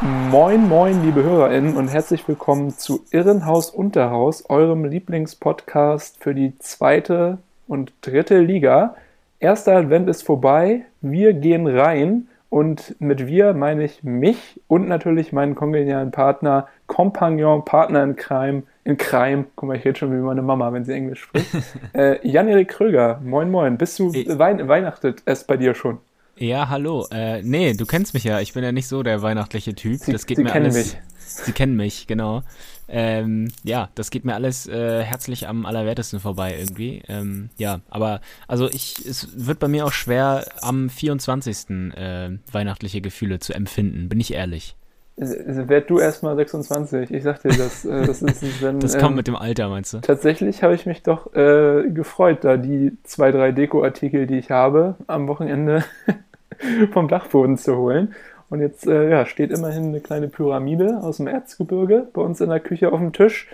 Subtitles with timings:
[0.00, 7.38] Moin, moin, liebe HörerInnen und herzlich willkommen zu Irrenhaus Unterhaus, eurem Lieblingspodcast für die zweite
[7.66, 8.94] und dritte Liga.
[9.40, 15.32] Erster Advent ist vorbei, wir gehen rein und mit wir meine ich mich und natürlich
[15.32, 20.22] meinen kongenialen Partner, Kompagnon, Partner in Crime, in Crime, guck mal, ich rede schon wie
[20.22, 21.52] meine Mama, wenn sie Englisch spricht.
[21.92, 25.98] äh, Jan-Erik Kröger, moin, moin, bist du Wein Weihnachtet es bei dir schon?
[26.38, 27.06] Ja, hallo.
[27.10, 28.40] Äh, nee, du kennst mich ja.
[28.40, 30.00] Ich bin ja nicht so der weihnachtliche Typ.
[30.00, 30.94] Sie, das geht Sie mir kennen alles.
[30.94, 31.02] mich.
[31.18, 32.42] Sie kennen mich, genau.
[32.88, 37.02] Ähm, ja, das geht mir alles äh, herzlich am allerwertesten vorbei irgendwie.
[37.08, 41.70] Ähm, ja, aber also ich, es wird bei mir auch schwer, am 24.
[41.94, 44.74] Äh, weihnachtliche Gefühle zu empfinden, bin ich ehrlich.
[45.20, 47.10] Werd du erstmal 26.
[47.10, 47.84] Ich sag dir das.
[47.84, 49.98] äh, das ist, wenn, Das kommt ähm, mit dem Alter, meinst du?
[50.00, 54.94] Tatsächlich habe ich mich doch äh, gefreut, da die zwei, drei Deko-Artikel, die ich habe,
[55.08, 55.84] am Wochenende
[56.92, 58.14] vom Dachboden zu holen.
[58.50, 62.48] Und jetzt äh, ja, steht immerhin eine kleine Pyramide aus dem Erzgebirge bei uns in
[62.48, 63.46] der Küche auf dem Tisch.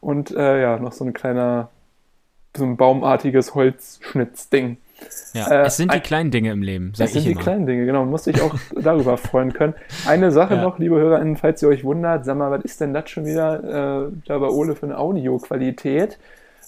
[0.00, 1.68] Und äh, ja, noch so ein kleiner,
[2.56, 4.76] so ein baumartiges Holzschnitzding.
[5.32, 7.40] Ja, äh, es sind die ein- kleinen Dinge im Leben, sag Das sind die immer.
[7.40, 8.04] kleinen Dinge, genau.
[8.04, 9.74] Musste ich auch darüber freuen können.
[10.06, 10.62] Eine Sache Ja.
[10.62, 14.08] noch, liebe HörerInnen, falls ihr euch wundert, sag mal, was ist denn das schon wieder
[14.08, 16.18] äh, da bei Ole für eine Audioqualität?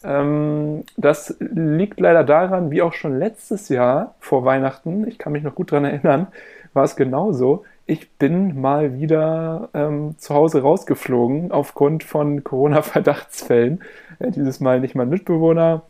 [0.04, 5.42] Ähm, das liegt leider daran, wie auch schon letztes Jahr vor Weihnachten, ich kann mich
[5.42, 6.26] noch gut dran erinnern,
[6.74, 7.64] war es genauso.
[7.86, 13.82] Ich bin mal wieder ähm, zu Hause rausgeflogen aufgrund von Corona-Verdachtsfällen.
[14.18, 15.82] Äh, dieses Mal nicht mein Mitbewohner,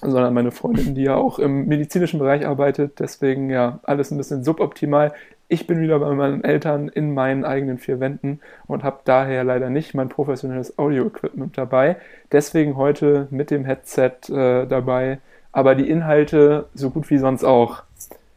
[0.00, 2.98] sondern meine Freundin, die ja auch im medizinischen Bereich arbeitet.
[2.98, 5.12] Deswegen ja alles ein bisschen suboptimal.
[5.48, 9.70] Ich bin wieder bei meinen Eltern in meinen eigenen vier Wänden und habe daher leider
[9.70, 11.96] nicht mein professionelles Audio-Equipment dabei.
[12.32, 15.20] Deswegen heute mit dem Headset äh, dabei,
[15.52, 17.82] aber die Inhalte so gut wie sonst auch.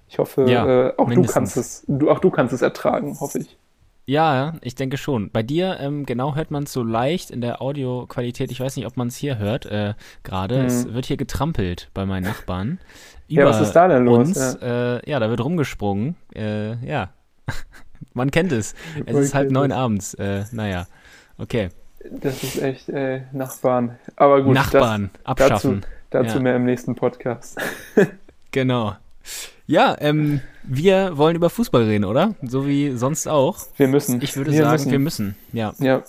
[0.09, 3.39] Ich hoffe, Ja, äh, auch du kannst es, du, auch du kannst es ertragen, hoffe
[3.39, 3.57] ich.
[4.09, 5.31] Ja, ich denke schon.
[5.31, 8.51] Bei dir, ähm, genau, hört man es so leicht in der Audioqualität.
[8.51, 10.66] Ich weiß nicht, ob man es hier hört äh, gerade.
[10.66, 12.79] Es wird hier getrampelt bei meinen Nachbarn.
[13.29, 14.19] Ja, was ist da denn los?
[14.29, 14.57] Uns.
[14.62, 16.16] Ja, äh, ja da wird rumgesprungen.
[16.34, 17.09] Äh, ja,
[18.13, 18.73] man kennt es.
[19.06, 19.75] Es Man ist halb neun es.
[19.75, 20.13] abends.
[20.13, 20.88] Äh, naja,
[21.38, 21.68] okay.
[22.09, 23.97] Das ist echt äh, Nachbarn.
[24.16, 25.81] Aber gut, Nachbarn das, abschaffen.
[26.09, 26.41] Dazu, dazu Ja.
[26.41, 27.59] mehr im nächsten Podcast.
[28.51, 28.95] Genau.
[29.70, 32.36] Ja, ähm, wir wollen über Fußball reden, oder?
[32.42, 33.58] So wie sonst auch.
[33.76, 34.22] Wir müssen.
[34.22, 34.92] Ich würde wir sagen, müssen.
[34.92, 35.36] wir müssen.
[35.52, 35.74] Ja.
[35.80, 36.04] Ja,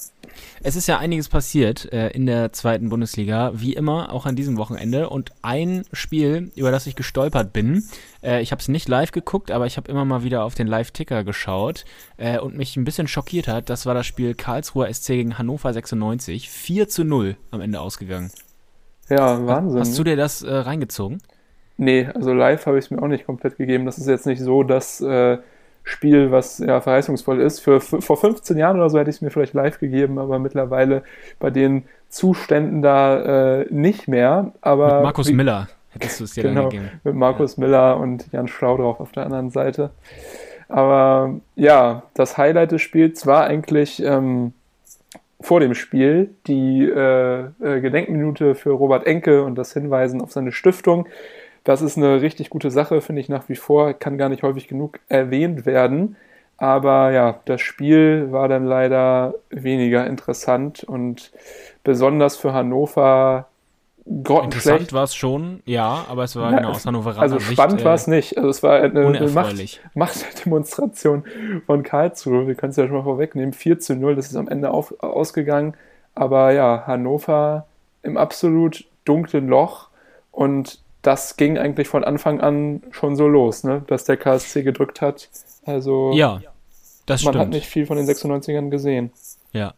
[0.63, 4.59] Es ist ja einiges passiert äh, in der zweiten Bundesliga, wie immer, auch an diesem
[4.59, 5.11] Wochenende.
[5.11, 7.83] Und ein Spiel, über das ich gestolpert bin,
[8.23, 10.69] äh, ich habe es nicht live geguckt, aber ich habe immer mal wieder auf den
[10.69, 11.85] Live-Ticker geschaut
[12.17, 15.73] äh, und mich ein bisschen schockiert hat, das war das Spiel Karlsruher SC gegen Hannover
[15.73, 16.49] 96.
[16.49, 18.31] 4 zu 0 am Ende ausgegangen.
[19.09, 19.81] ja, Wahnsinn.
[19.81, 21.21] Hast du dir das äh, reingezogen?
[21.79, 23.87] Nee, also live habe ich es mir auch nicht komplett gegeben.
[23.87, 25.39] Das ist jetzt nicht so das äh,
[25.85, 27.61] Spiel, was ja verheißungsvoll ist.
[27.61, 30.39] Für, für, vor 15 Jahren oder so hätte ich es mir vielleicht live gegeben, aber
[30.39, 31.03] mittlerweile
[31.39, 34.53] bei den Zuständen da äh, nicht mehr.
[34.61, 36.91] Aber Mit Markus wie- Miller hättest du es dir dann Genau, gegeben.
[37.05, 39.91] mit Markus Miller und Jan Schlaudrauf auf der anderen Seite.
[40.69, 44.53] Aber ja, das Highlight des Spiels war eigentlich ähm,
[45.41, 50.53] vor dem Spiel die äh, äh, Gedenkminute für Robert Enke und das Hinweisen auf seine
[50.53, 51.07] Stiftung.
[51.65, 54.69] Das ist eine richtig gute Sache, finde ich nach wie vor, kann gar nicht häufig
[54.69, 56.17] genug erwähnt werden.
[56.57, 61.31] Aber ja, das Spiel war dann leider weniger interessant und
[61.85, 63.49] besonders für Hannover
[64.25, 64.67] grottenschlecht.
[64.67, 67.85] Interessant war es schon, ja, aber es war Ja, genau aus Hannoveraner Also spannend äh,
[67.85, 68.37] war es nicht.
[68.37, 69.81] Also es war eine, eine Macht.
[69.95, 71.25] Machtdemonstration
[71.67, 72.47] von Karlsruhe.
[72.47, 73.53] Wir können es ja schon mal vorwegnehmen.
[73.53, 75.75] 4 zu 0, das ist am Ende auf, ausgegangen.
[76.15, 77.67] Aber ja, Hannover
[78.03, 79.89] im absolut dunklen Loch.
[80.33, 83.83] Und das ging eigentlich von Anfang an schon so los, ne?
[83.87, 85.31] dass der KSC gedrückt hat.
[85.65, 86.43] Also Ja,
[87.07, 87.47] das man stimmt.
[87.47, 89.11] hat nicht viel von den 96ern gesehen.
[89.53, 89.73] Ja.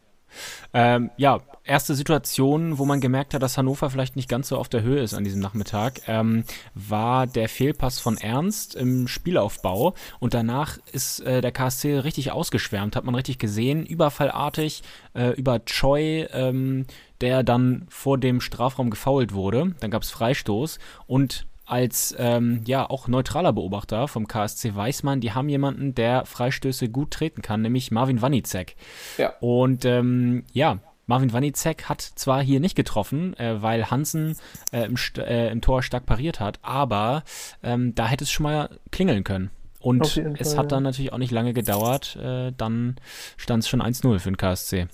[0.73, 4.67] Ähm, ja, erste Situation, wo man gemerkt hat, dass Hannover vielleicht nicht ganz so auf
[4.67, 6.43] der Höhe ist an diesem Nachmittag, ähm,
[6.73, 12.97] war der Fehlpass von Ernst im Spielaufbau und danach ist äh, der KSC richtig ausgeschwärmt,
[12.97, 16.87] hat man richtig gesehen, überfallartig äh, über Choi, ähm,
[17.21, 19.75] der dann vor dem Strafraum gefoult wurde.
[19.79, 25.21] Dann gab es Freistoß und als ähm, ja auch neutraler Beobachter vom KSC weiß man,
[25.21, 28.75] die haben jemanden, der Freistöße gut treten kann, nämlich Marvin Wanicek.
[29.17, 29.33] Ja.
[29.39, 34.35] Und ähm, ja, Marvin Wanizek hat zwar hier nicht getroffen, äh, weil Hansen
[34.71, 37.23] äh, im, äh, im, Tor stark pariert hat, aber
[37.63, 39.49] ähm, da hätte es schon mal klingeln können.
[39.79, 42.15] Und es Fall, hat dann natürlich auch nicht lange gedauert.
[42.15, 42.97] Äh, dann
[43.35, 44.87] stand es schon 1-0 für den KSC.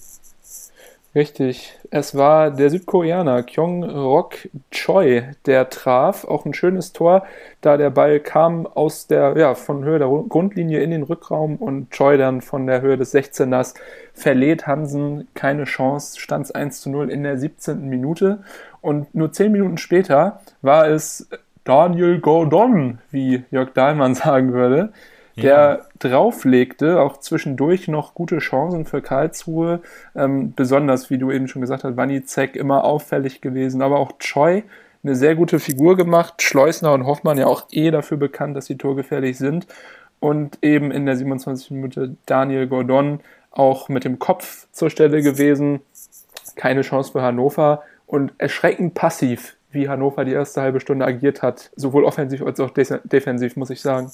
[1.16, 1.74] Richtig.
[1.90, 4.36] Es war der Südkoreaner Kyung Rok
[4.72, 6.26] Choi, der traf.
[6.26, 7.26] Auch ein schönes Tor,
[7.62, 11.90] da der Ball kam aus der, ja, von Höhe der Grundlinie in den Rückraum und
[11.92, 13.74] Choi dann von der Höhe des 16ers
[14.14, 17.88] verlädt Hansen keine Chance, stand es 1 zu 0 in der 17.
[17.88, 18.40] Minute.
[18.82, 21.28] Und nur 10 Minuten später war es
[21.64, 24.94] Daniel Gordon, wie Jörg Dahlmann sagen würde,
[25.38, 26.10] der ja.
[26.10, 29.82] drauflegte, auch zwischendurch noch gute Chancen für Karlsruhe.
[30.16, 34.64] Ähm, besonders, wie du eben schon gesagt hast, Wanizek immer auffällig gewesen, aber auch Choi
[35.04, 36.42] eine sehr gute Figur gemacht.
[36.42, 39.68] Schleusner und Hoffmann ja auch eh dafür bekannt, dass sie torgefährlich sind.
[40.20, 41.72] Und eben in der 27.
[41.72, 43.20] Minute Daniel Gordon
[43.52, 45.82] auch mit dem Kopf zur Stelle gewesen.
[46.56, 51.72] Keine Chance für Hannover und erschreckend passiv, wie Hannover die erste halbe Stunde agiert hat.
[51.76, 54.12] Sowohl offensiv als auch defensiv, muss ich sagen.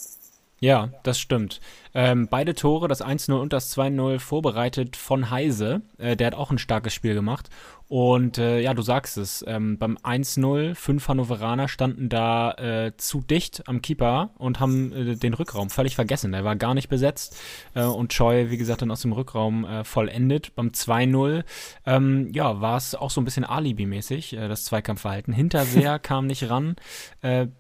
[0.64, 1.60] Ja, das stimmt.
[1.94, 5.82] Ähm, beide Tore, das 1-0 und das 2-0, vorbereitet von Heise.
[5.98, 7.50] Äh, der hat auch ein starkes Spiel gemacht.
[7.94, 13.22] Und äh, ja, du sagst es, ähm, beim 1-0, fünf Hannoveraner standen da äh, zu
[13.22, 16.32] dicht am Keeper und haben äh, den Rückraum völlig vergessen.
[16.32, 17.40] Der war gar nicht besetzt.
[17.76, 20.56] Äh, und Choi, wie gesagt, dann aus dem Rückraum äh, vollendet.
[20.56, 21.44] Beim 2-0,
[21.86, 25.32] ähm, ja, war es auch so ein bisschen Alibi-mäßig, das Zweikampfverhalten.
[25.32, 26.76] Hinterseher kam nicht ran.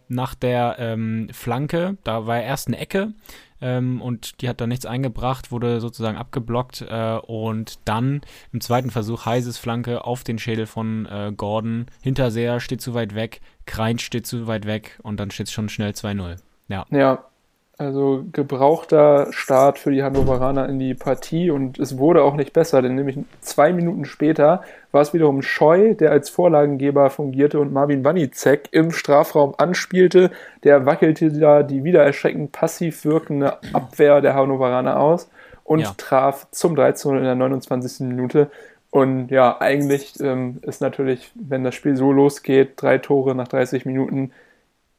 [0.07, 3.13] nach der ähm, Flanke, da war erst eine Ecke
[3.63, 8.21] ähm, und die hat dann nichts eingebracht, wurde sozusagen abgeblockt äh, und dann
[8.51, 11.85] im zweiten Versuch heißes Flanke auf den Schädel von äh, Gordon.
[12.01, 15.69] Hinterseher steht zu weit weg, Krein steht zu weit weg und dann steht es schon
[15.69, 16.37] schnell 2-0.
[16.67, 16.85] Ja.
[16.91, 17.25] Ja,
[17.77, 22.81] also gebrauchter Start für die Hannoveraner in die Partie und es wurde auch nicht besser,
[22.81, 24.61] denn nämlich zwei Minuten später
[24.91, 30.29] war es wiederum Scheu, der als Vorlagengeber fungierte und Marvin Wanizek im Strafraum anspielte.
[30.63, 35.29] Der wackelte da die wieder erschreckend passiv wirkende Abwehr der Hannoveraner aus
[35.63, 35.93] und ja.
[35.97, 38.07] traf zum 13 in der 29.
[38.07, 38.51] Minute.
[38.91, 43.87] Und ja, eigentlich ähm, ist natürlich, wenn das Spiel so losgeht, drei Tore nach 30
[43.87, 44.31] Minuten,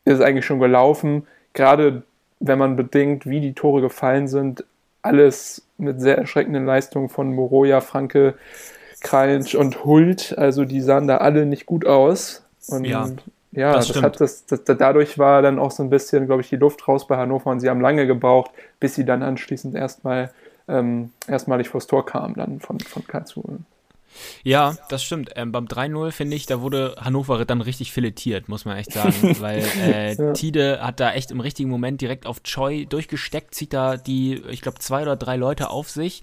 [0.04, 1.28] ist es eigentlich schon gelaufen.
[1.52, 2.02] Gerade
[2.40, 4.64] wenn man bedenkt, wie die Tore gefallen sind,
[5.02, 8.34] alles mit sehr erschreckenden Leistungen von Moroja, Franke,
[9.00, 10.36] Krallensch und Hult.
[10.38, 12.44] Also die sahen da alle nicht gut aus.
[12.68, 13.08] Und ja,
[13.52, 16.48] ja das, das hat das, das, dadurch war dann auch so ein bisschen, glaube ich,
[16.48, 18.50] die Luft raus bei Hannover und sie haben lange gebraucht,
[18.80, 20.30] bis sie dann anschließend erstmal
[20.66, 23.58] ähm, erstmalig vors Tor kamen dann von, von Karlsruhe.
[24.42, 25.30] Ja, das stimmt.
[25.36, 29.36] Ähm, beim 3-0 finde ich, da wurde Hannover dann richtig filetiert, muss man echt sagen.
[29.40, 30.32] weil äh, ja.
[30.32, 34.60] Tide hat da echt im richtigen Moment direkt auf Choi durchgesteckt, zieht da die, ich
[34.60, 36.22] glaube, zwei oder drei Leute auf sich.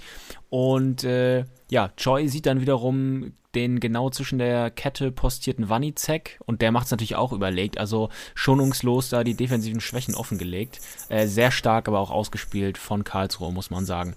[0.50, 6.62] Und äh, ja, Choi sieht dann wiederum den genau zwischen der Kette postierten Wanizek und
[6.62, 10.80] der macht es natürlich auch überlegt, also schonungslos da die defensiven Schwächen offengelegt.
[11.10, 14.16] Äh, sehr stark, aber auch ausgespielt von Karlsruhe, muss man sagen.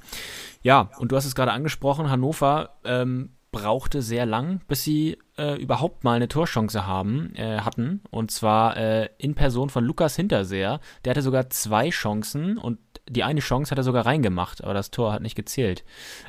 [0.62, 5.60] Ja, und du hast es gerade angesprochen, Hannover ähm, brauchte sehr lang, bis sie äh,
[5.60, 8.02] überhaupt mal eine Torchance haben, äh, hatten.
[8.10, 10.80] Und zwar äh, in Person von Lukas Hinterseher.
[11.04, 12.78] Der hatte sogar zwei Chancen und
[13.08, 15.84] die eine Chance hat er sogar reingemacht, aber das Tor hat nicht gezählt,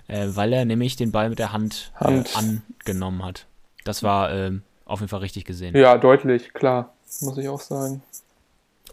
[0.07, 2.35] äh, weil er nämlich den Ball mit der Hand, äh, Hand.
[2.35, 3.47] angenommen hat.
[3.83, 5.75] Das war ähm, auf jeden Fall richtig gesehen.
[5.75, 8.01] Ja, deutlich, klar, muss ich auch sagen.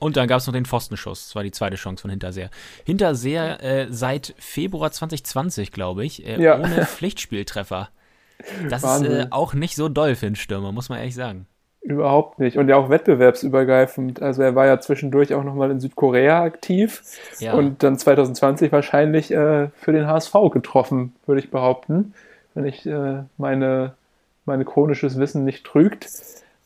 [0.03, 1.27] Und dann gab es noch den Pfostenschuss.
[1.27, 2.51] Das war die zweite Chance von Hinterseher.
[2.85, 6.59] Hinterseher äh, seit Februar 2020, glaube ich, äh, ja.
[6.59, 7.89] ohne Pflichtspieltreffer.
[8.69, 9.13] Das Wahnsinn.
[9.13, 11.47] ist äh, auch nicht so doll für einen Stürmer, muss man ehrlich sagen.
[11.83, 12.59] Überhaupt nicht.
[12.59, 14.23] Und ja auch wettbewerbsübergreifend.
[14.23, 17.03] Also er war ja zwischendurch auch nochmal in Südkorea aktiv
[17.41, 17.55] ja.
[17.55, 22.15] und dann 2020 wahrscheinlich äh, für den HSV getroffen, würde ich behaupten,
[22.55, 23.95] wenn ich äh, meine,
[24.45, 26.09] meine chronisches Wissen nicht trügt.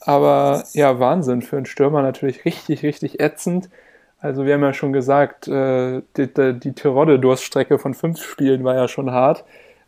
[0.00, 3.70] Aber ja, Wahnsinn für einen Stürmer natürlich richtig, richtig ätzend.
[4.18, 8.74] Also wir haben ja schon gesagt, äh, die, die, die Tirode-Durststrecke von fünf Spielen war
[8.74, 9.44] ja schon hart.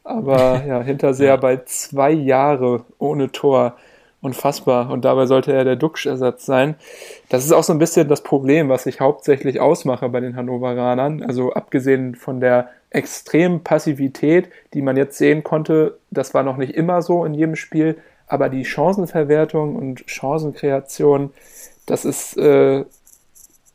[0.09, 3.77] Aber ja, Hinterseher bei zwei Jahre ohne Tor.
[4.21, 4.91] Unfassbar.
[4.91, 6.75] Und dabei sollte er der Duxch-Ersatz sein.
[7.29, 11.23] Das ist auch so ein bisschen das Problem, was ich hauptsächlich ausmache bei den Hannoveranern.
[11.23, 16.75] Also abgesehen von der extremen Passivität, die man jetzt sehen konnte, das war noch nicht
[16.75, 21.31] immer so in jedem Spiel, aber die Chancenverwertung und Chancenkreation,
[21.87, 22.85] das ist äh,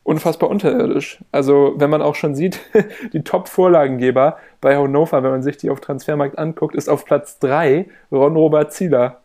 [0.03, 1.19] unfassbar unterirdisch.
[1.31, 2.59] Also wenn man auch schon sieht,
[3.13, 7.87] die Top-Vorlagengeber bei Hannover, wenn man sich die auf Transfermarkt anguckt, ist auf Platz 3
[8.11, 9.21] Ron-Robert Zieler.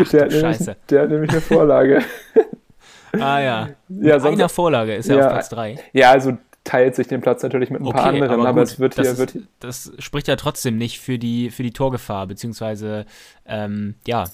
[0.00, 2.02] Ach, der, hat nämlich, der hat nämlich eine Vorlage.
[3.12, 3.68] ah ja.
[3.88, 5.78] ja sonst, einer Vorlage ist er ja, auf Platz 3.
[5.92, 8.80] Ja, also teilt sich den Platz natürlich mit ein okay, paar anderen, aber, aber es
[8.80, 13.06] wird hier, ist, wird Das spricht ja trotzdem nicht für die, für die Torgefahr, beziehungsweise,
[13.46, 14.24] ähm, ja,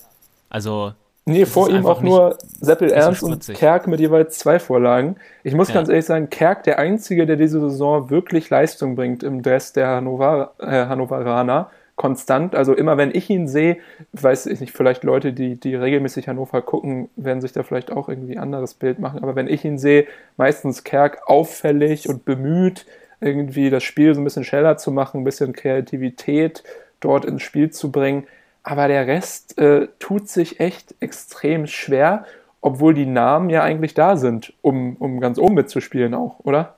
[0.48, 0.94] also.
[1.26, 5.16] Nee, vor ihm auch nur Seppel Ernst so und Kerk mit jeweils zwei Vorlagen.
[5.42, 5.74] Ich muss ja.
[5.74, 9.88] ganz ehrlich sagen, Kerk der Einzige, der diese Saison wirklich Leistung bringt im Dress der
[9.88, 12.54] Hannover, äh, Hannoveraner konstant.
[12.54, 13.78] Also immer wenn ich ihn sehe,
[14.12, 18.08] weiß ich nicht, vielleicht Leute, die, die regelmäßig Hannover gucken, werden sich da vielleicht auch
[18.10, 19.22] irgendwie ein anderes Bild machen.
[19.22, 22.84] Aber wenn ich ihn sehe, meistens Kerk auffällig und bemüht,
[23.20, 26.64] irgendwie das Spiel so ein bisschen schneller zu machen, ein bisschen Kreativität
[27.00, 28.24] dort ins Spiel zu bringen.
[28.64, 32.24] Aber der Rest äh, tut sich echt extrem schwer,
[32.62, 36.76] obwohl die Namen ja eigentlich da sind, um, um ganz oben mitzuspielen auch, oder?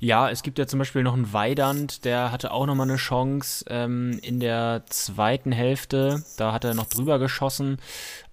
[0.00, 3.64] Ja, es gibt ja zum Beispiel noch einen Weidand, der hatte auch nochmal eine Chance
[3.68, 6.22] ähm, in der zweiten Hälfte.
[6.36, 7.78] Da hat er noch drüber geschossen.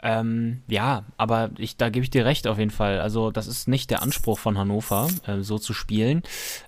[0.06, 3.00] Ähm, ja, aber ich, da gebe ich dir recht auf jeden Fall.
[3.02, 6.22] Also das ist nicht der Anspruch von Hannover, äh, so zu spielen.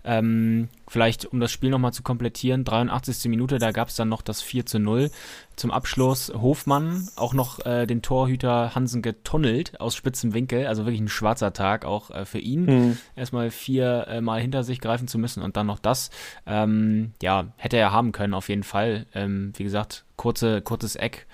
[0.04, 3.30] Ähm, vielleicht, um das Spiel nochmal zu komplettieren, 83.
[3.30, 5.12] Minute, da gab es dann noch das 4 zu 0.
[5.56, 10.66] Zum Abschluss Hofmann, auch noch äh, den Torhüter Hansen getunnelt aus spitzem Winkel.
[10.66, 12.66] Also wirklich ein schwarzer Tag auch äh, für ihn.
[12.66, 12.98] Mhm.
[13.16, 16.10] Erstmal vier äh, Mal hinter sich greifen zu müssen und dann noch das.
[16.48, 19.06] Ähm, ja, hätte er haben können auf jeden Fall.
[19.14, 21.28] Ähm, wie gesagt, kurze, kurzes Eck.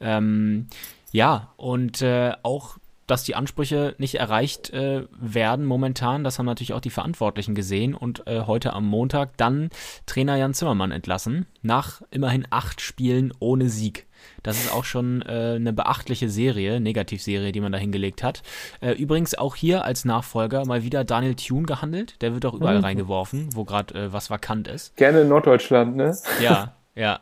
[0.00, 0.68] Ähm,
[1.12, 2.78] ja, und äh, auch
[3.10, 6.22] dass die Ansprüche nicht erreicht äh, werden momentan.
[6.22, 9.70] Das haben natürlich auch die Verantwortlichen gesehen und äh, heute am Montag dann
[10.06, 14.06] Trainer Jan Zimmermann entlassen, nach immerhin acht Spielen ohne Sieg.
[14.42, 18.42] Das ist auch schon äh, eine beachtliche Serie, Negativserie, die man da hingelegt hat.
[18.80, 22.22] Äh, übrigens auch hier als Nachfolger mal wieder Daniel Thune gehandelt.
[22.22, 22.84] Der wird auch überall mhm.
[22.84, 24.96] reingeworfen, wo gerade äh, was vakant ist.
[24.96, 26.16] Gerne in Norddeutschland, ne?
[26.40, 27.20] Ja, ja.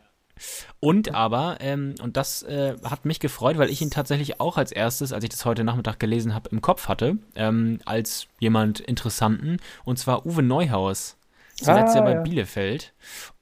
[0.80, 4.72] Und aber, ähm, und das äh, hat mich gefreut, weil ich ihn tatsächlich auch als
[4.72, 9.58] erstes, als ich das heute Nachmittag gelesen habe, im Kopf hatte, ähm, als jemand Interessanten,
[9.84, 11.16] und zwar Uwe Neuhaus.
[11.60, 12.14] Zuletzt ah, ja bei.
[12.14, 12.92] Bielefeld.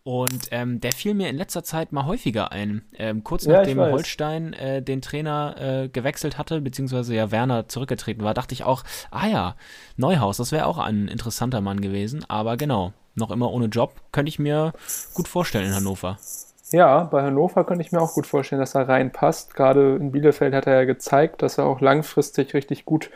[0.02, 2.82] Und ähm, der fiel mir in letzter Zeit mal häufiger ein.
[2.96, 8.22] Ähm, kurz ja, nachdem Holstein äh, den Trainer äh, gewechselt hatte, beziehungsweise ja Werner zurückgetreten
[8.22, 9.56] war, dachte ich auch, ah ja,
[9.96, 12.24] Neuhaus, das wäre auch ein interessanter Mann gewesen.
[12.28, 14.72] Aber genau, noch immer ohne Job, könnte ich mir
[15.12, 16.18] gut vorstellen in Hannover.
[16.72, 19.54] Ja, bei Hannover könnte ich mir auch gut vorstellen, dass er reinpasst.
[19.54, 23.10] Gerade in Bielefeld hat er ja gezeigt, dass er auch langfristig richtig gut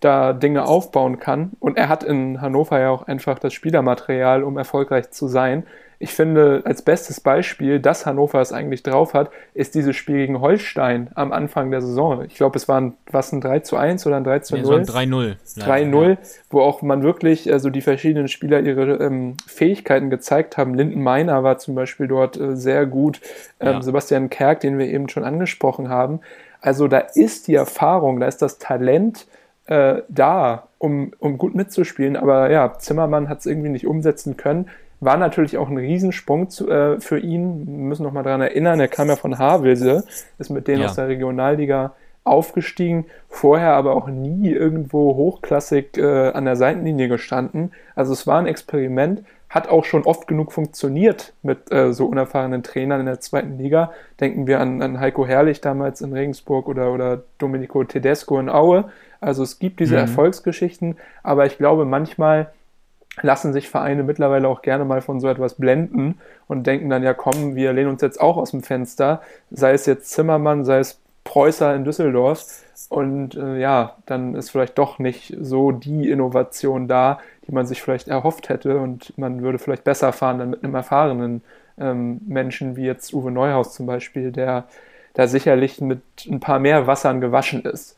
[0.00, 1.52] da Dinge aufbauen kann.
[1.60, 5.66] Und er hat in Hannover ja auch einfach das Spielermaterial, um erfolgreich zu sein.
[5.98, 10.40] Ich finde, als bestes Beispiel, dass Hannover es eigentlich drauf hat, ist dieses Spiel gegen
[10.40, 12.24] Holstein am Anfang der Saison.
[12.24, 14.80] Ich glaube, es waren was ein 3 zu 1 oder ein 3 zu 0.
[14.80, 15.36] Nee, 3-0.
[15.58, 16.16] 3-0, ja.
[16.50, 20.74] wo auch man wirklich, also die verschiedenen Spieler ihre ähm, Fähigkeiten gezeigt haben.
[20.74, 23.20] Linden Meiner war zum Beispiel dort äh, sehr gut.
[23.60, 23.82] Ähm, ja.
[23.82, 26.20] Sebastian Kerk, den wir eben schon angesprochen haben.
[26.60, 29.26] Also da ist die Erfahrung, da ist das Talent
[29.66, 32.16] äh, da, um, um gut mitzuspielen.
[32.16, 34.68] Aber ja, Zimmermann hat es irgendwie nicht umsetzen können.
[35.00, 37.66] War natürlich auch ein Riesensprung zu, äh, für ihn.
[37.66, 40.04] Wir müssen noch mal daran erinnern, er kam ja von Havelse,
[40.38, 40.86] ist mit denen ja.
[40.86, 41.92] aus der Regionalliga
[42.24, 47.72] aufgestiegen, vorher aber auch nie irgendwo hochklassig äh, an der Seitenlinie gestanden.
[47.94, 52.62] Also es war ein Experiment, hat auch schon oft genug funktioniert mit äh, so unerfahrenen
[52.62, 53.92] Trainern in der zweiten Liga.
[54.20, 58.90] Denken wir an, an Heiko Herrlich damals in Regensburg oder, oder Domenico Tedesco in Aue.
[59.20, 60.00] Also es gibt diese mhm.
[60.00, 62.50] Erfolgsgeschichten, aber ich glaube manchmal
[63.22, 66.18] lassen sich Vereine mittlerweile auch gerne mal von so etwas blenden
[66.48, 69.86] und denken dann, ja komm, wir lehnen uns jetzt auch aus dem Fenster, sei es
[69.86, 72.62] jetzt Zimmermann, sei es Preußer in Düsseldorf.
[72.88, 77.82] Und äh, ja, dann ist vielleicht doch nicht so die Innovation da, die man sich
[77.82, 81.42] vielleicht erhofft hätte und man würde vielleicht besser fahren dann mit einem erfahrenen
[81.78, 84.66] ähm, Menschen wie jetzt Uwe Neuhaus zum Beispiel, der
[85.14, 87.96] da sicherlich mit ein paar mehr Wassern gewaschen ist.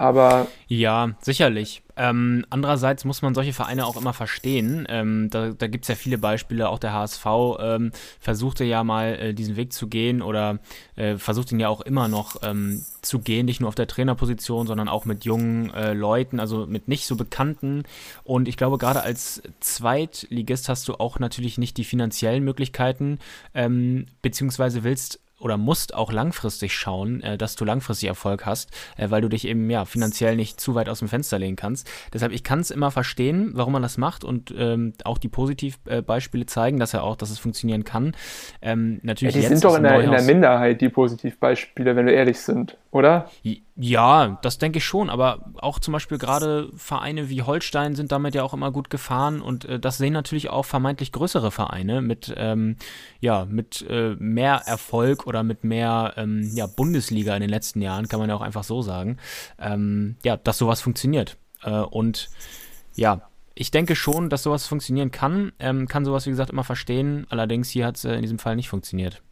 [0.00, 1.82] Aber ja, sicherlich.
[1.94, 4.86] Ähm, andererseits muss man solche Vereine auch immer verstehen.
[4.88, 6.70] Ähm, da da gibt es ja viele Beispiele.
[6.70, 7.26] Auch der HSV
[7.60, 10.58] ähm, versuchte ja mal äh, diesen Weg zu gehen oder
[10.96, 14.66] äh, versucht ihn ja auch immer noch ähm, zu gehen, nicht nur auf der Trainerposition,
[14.66, 17.82] sondern auch mit jungen äh, Leuten, also mit nicht so bekannten.
[18.24, 23.18] Und ich glaube, gerade als Zweitligist hast du auch natürlich nicht die finanziellen Möglichkeiten,
[23.52, 29.10] ähm, beziehungsweise willst oder musst auch langfristig schauen, äh, dass du langfristig Erfolg hast, äh,
[29.10, 31.90] weil du dich eben ja finanziell nicht zu weit aus dem Fenster lehnen kannst.
[32.12, 36.46] Deshalb, ich kann es immer verstehen, warum man das macht und ähm, auch die Positivbeispiele
[36.46, 38.14] zeigen, dass er auch, dass es funktionieren kann.
[38.62, 42.14] Ähm, natürlich ja, die sind doch in der, in der Minderheit, die Positivbeispiele, wenn wir
[42.14, 43.30] ehrlich sind, oder?
[43.76, 48.34] Ja, das denke ich schon, aber auch zum Beispiel gerade Vereine wie Holstein sind damit
[48.34, 52.34] ja auch immer gut gefahren und äh, das sehen natürlich auch vermeintlich größere Vereine mit,
[52.36, 52.76] ähm,
[53.20, 58.08] ja, mit äh, mehr Erfolg oder mit mehr ähm, ja, Bundesliga in den letzten Jahren,
[58.08, 59.18] kann man ja auch einfach so sagen,
[59.60, 61.36] ähm, ja, dass sowas funktioniert.
[61.62, 62.28] Äh, und
[62.96, 63.22] ja,
[63.54, 65.52] ich denke schon, dass sowas funktionieren kann.
[65.58, 67.26] Ähm, kann sowas, wie gesagt, immer verstehen.
[67.28, 69.22] Allerdings hier hat es äh, in diesem Fall nicht funktioniert.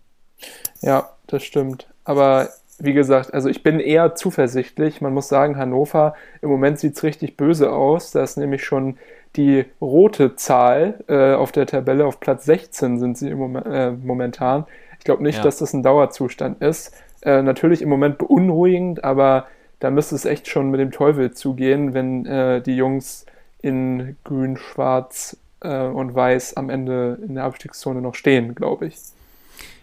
[0.82, 1.88] Ja, das stimmt.
[2.04, 5.00] Aber wie gesagt, also ich bin eher zuversichtlich.
[5.00, 8.12] Man muss sagen, Hannover, im Moment sieht es richtig böse aus.
[8.12, 8.98] Da ist nämlich schon
[9.36, 12.06] die rote Zahl äh, auf der Tabelle.
[12.06, 14.64] Auf Platz 16 sind sie im Moment, äh, momentan.
[14.98, 15.44] Ich glaube nicht, ja.
[15.44, 16.94] dass das ein Dauerzustand ist.
[17.22, 19.46] Äh, natürlich im Moment beunruhigend, aber
[19.80, 23.26] da müsste es echt schon mit dem Teufel zugehen, wenn äh, die Jungs
[23.60, 28.96] in grün, schwarz äh, und weiß am Ende in der Abstiegszone noch stehen, glaube ich.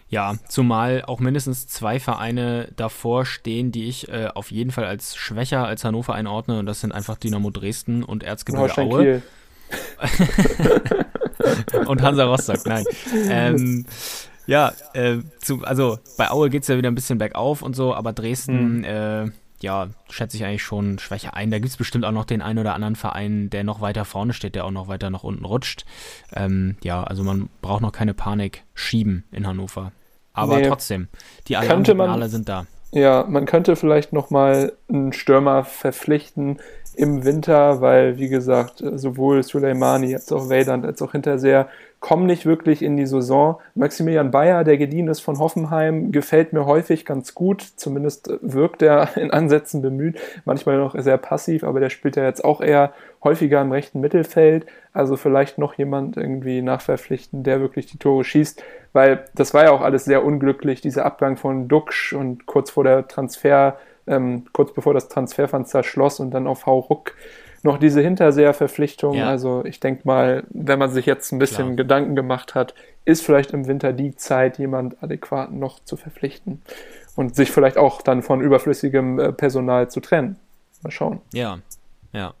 [0.08, 5.16] Ja, zumal auch mindestens zwei Vereine davor stehen, die ich äh, auf jeden Fall als
[5.16, 6.60] schwächer als Hannover einordne.
[6.60, 9.22] Und das sind einfach Dynamo Dresden und Erzgebirge Aue.
[11.86, 12.84] und Hansa Rostock, nein.
[13.28, 13.84] Ähm,
[14.46, 17.92] ja, äh, zu, also bei Aue geht es ja wieder ein bisschen bergauf und so,
[17.92, 18.84] aber Dresden, mhm.
[18.84, 21.50] äh, ja, schätze ich eigentlich schon schwächer ein.
[21.50, 24.32] Da gibt es bestimmt auch noch den einen oder anderen Verein, der noch weiter vorne
[24.32, 25.84] steht, der auch noch weiter nach unten rutscht.
[26.34, 29.92] Ähm, ja, also man braucht noch keine Panik schieben in Hannover.
[30.32, 30.68] Aber nee.
[30.68, 31.08] trotzdem,
[31.48, 32.66] die Signale sind da.
[32.92, 36.58] Ja, man könnte vielleicht nochmal einen Stürmer verpflichten
[36.94, 41.68] im Winter, weil, wie gesagt, sowohl Suleimani als auch Weidand als auch Hinterseher
[42.00, 43.58] kommen nicht wirklich in die Saison.
[43.74, 47.62] Maximilian Bayer, der geliehen ist von Hoffenheim, gefällt mir häufig ganz gut.
[47.76, 50.18] Zumindest wirkt er in Ansätzen bemüht.
[50.44, 52.92] Manchmal noch sehr passiv, aber der spielt ja jetzt auch eher
[53.24, 54.66] häufiger im rechten Mittelfeld.
[54.92, 58.62] Also vielleicht noch jemand irgendwie nachverpflichten, der wirklich die Tore schießt.
[58.92, 62.84] Weil das war ja auch alles sehr unglücklich, dieser Abgang von Duxch und kurz vor
[62.84, 67.14] der Transfer, ähm, kurz bevor das Transferfenster schloss und dann auf Hauruck
[67.62, 69.14] noch diese Hinterseher-Verpflichtung.
[69.14, 69.28] Ja.
[69.28, 71.76] Also ich denke mal, wenn man sich jetzt ein bisschen Klar.
[71.76, 76.62] Gedanken gemacht hat, ist vielleicht im Winter die Zeit, jemand adäquat noch zu verpflichten
[77.14, 80.36] und sich vielleicht auch dann von überflüssigem äh, Personal zu trennen.
[80.82, 81.20] Mal schauen.
[81.32, 81.58] Ja,
[82.12, 82.34] ja.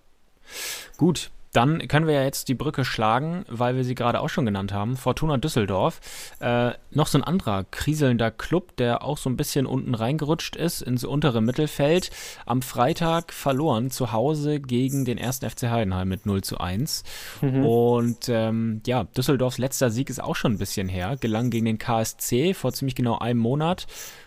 [0.96, 4.44] Gut, dann können wir ja jetzt die Brücke schlagen, weil wir sie gerade auch schon
[4.44, 4.94] genannt haben.
[4.94, 6.00] Fortuna Düsseldorf.
[6.38, 10.82] Äh, noch so ein anderer kriselnder Club, der auch so ein bisschen unten reingerutscht ist
[10.82, 12.10] ins untere Mittelfeld.
[12.44, 15.38] Am Freitag verloren zu Hause gegen den 1.
[15.38, 17.04] FC Heidenheim mit 0 zu 1.
[17.40, 17.64] Mhm.
[17.64, 21.16] Und ähm, ja, Düsseldorfs letzter Sieg ist auch schon ein bisschen her.
[21.18, 23.86] Gelang gegen den KSC vor ziemlich genau einem Monat.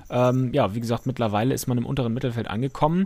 [0.10, 3.06] Ähm, ja, wie gesagt, mittlerweile ist man im unteren Mittelfeld angekommen.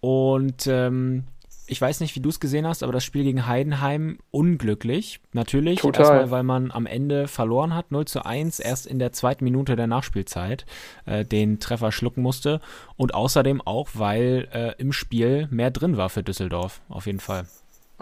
[0.00, 1.24] Und ähm,
[1.66, 5.20] ich weiß nicht, wie du es gesehen hast, aber das Spiel gegen Heidenheim unglücklich.
[5.32, 5.80] Natürlich.
[5.80, 6.02] Total.
[6.02, 9.76] Erstmal, weil man am Ende verloren hat, 0 zu 1, erst in der zweiten Minute
[9.76, 10.66] der Nachspielzeit
[11.06, 12.60] äh, den Treffer schlucken musste.
[12.96, 17.46] Und außerdem auch, weil äh, im Spiel mehr drin war für Düsseldorf, auf jeden Fall.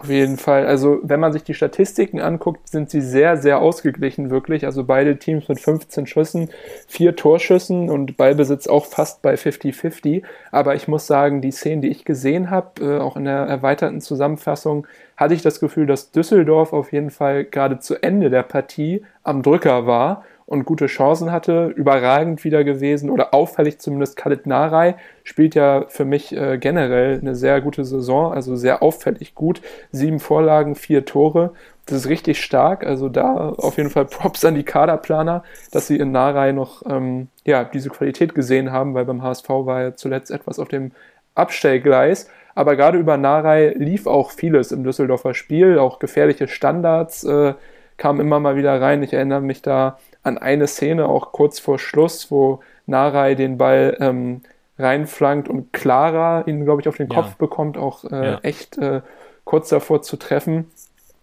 [0.00, 0.66] Auf jeden Fall.
[0.66, 4.64] Also, wenn man sich die Statistiken anguckt, sind sie sehr, sehr ausgeglichen, wirklich.
[4.64, 6.48] Also, beide Teams mit 15 Schüssen,
[6.88, 10.22] vier Torschüssen und Ballbesitz auch fast bei 50-50.
[10.52, 14.00] Aber ich muss sagen, die Szenen, die ich gesehen habe, äh, auch in der erweiterten
[14.00, 14.86] Zusammenfassung,
[15.18, 19.42] hatte ich das Gefühl, dass Düsseldorf auf jeden Fall gerade zu Ende der Partie am
[19.42, 25.54] Drücker war und gute Chancen hatte, überragend wieder gewesen oder auffällig zumindest Khalid Narei spielt
[25.54, 29.62] ja für mich äh, generell eine sehr gute Saison, also sehr auffällig gut.
[29.92, 31.52] Sieben Vorlagen, vier Tore.
[31.86, 32.84] Das ist richtig stark.
[32.84, 37.28] Also da auf jeden Fall Props an die Kaderplaner, dass sie in Narei noch ähm,
[37.44, 40.90] ja, diese Qualität gesehen haben, weil beim HSV war ja zuletzt etwas auf dem
[41.36, 42.28] Abstellgleis.
[42.56, 47.54] Aber gerade über Narei lief auch vieles im Düsseldorfer Spiel, auch gefährliche Standards äh,
[48.00, 49.02] kamen immer mal wieder rein.
[49.02, 53.96] Ich erinnere mich da an eine Szene, auch kurz vor Schluss, wo Narei den Ball
[54.00, 54.40] ähm,
[54.78, 57.34] reinflankt und Clara ihn, glaube ich, auf den Kopf ja.
[57.38, 58.38] bekommt, auch äh, ja.
[58.42, 59.02] echt äh,
[59.44, 60.70] kurz davor zu treffen.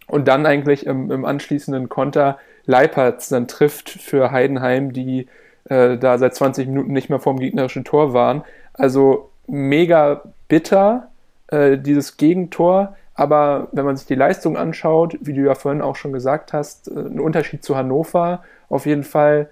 [0.06, 2.38] Und dann eigentlich im, im anschließenden Konter
[2.68, 5.28] Leipertz dann trifft für Heidenheim, die
[5.66, 8.44] äh, da seit 20 Minuten nicht mehr vorm gegnerischen Tor waren.
[8.74, 11.10] Also mega bitter,
[11.48, 12.96] äh, dieses Gegentor.
[13.18, 16.88] Aber wenn man sich die Leistung anschaut, wie du ja vorhin auch schon gesagt hast,
[16.88, 19.50] äh, ein Unterschied zu Hannover, auf jeden Fall,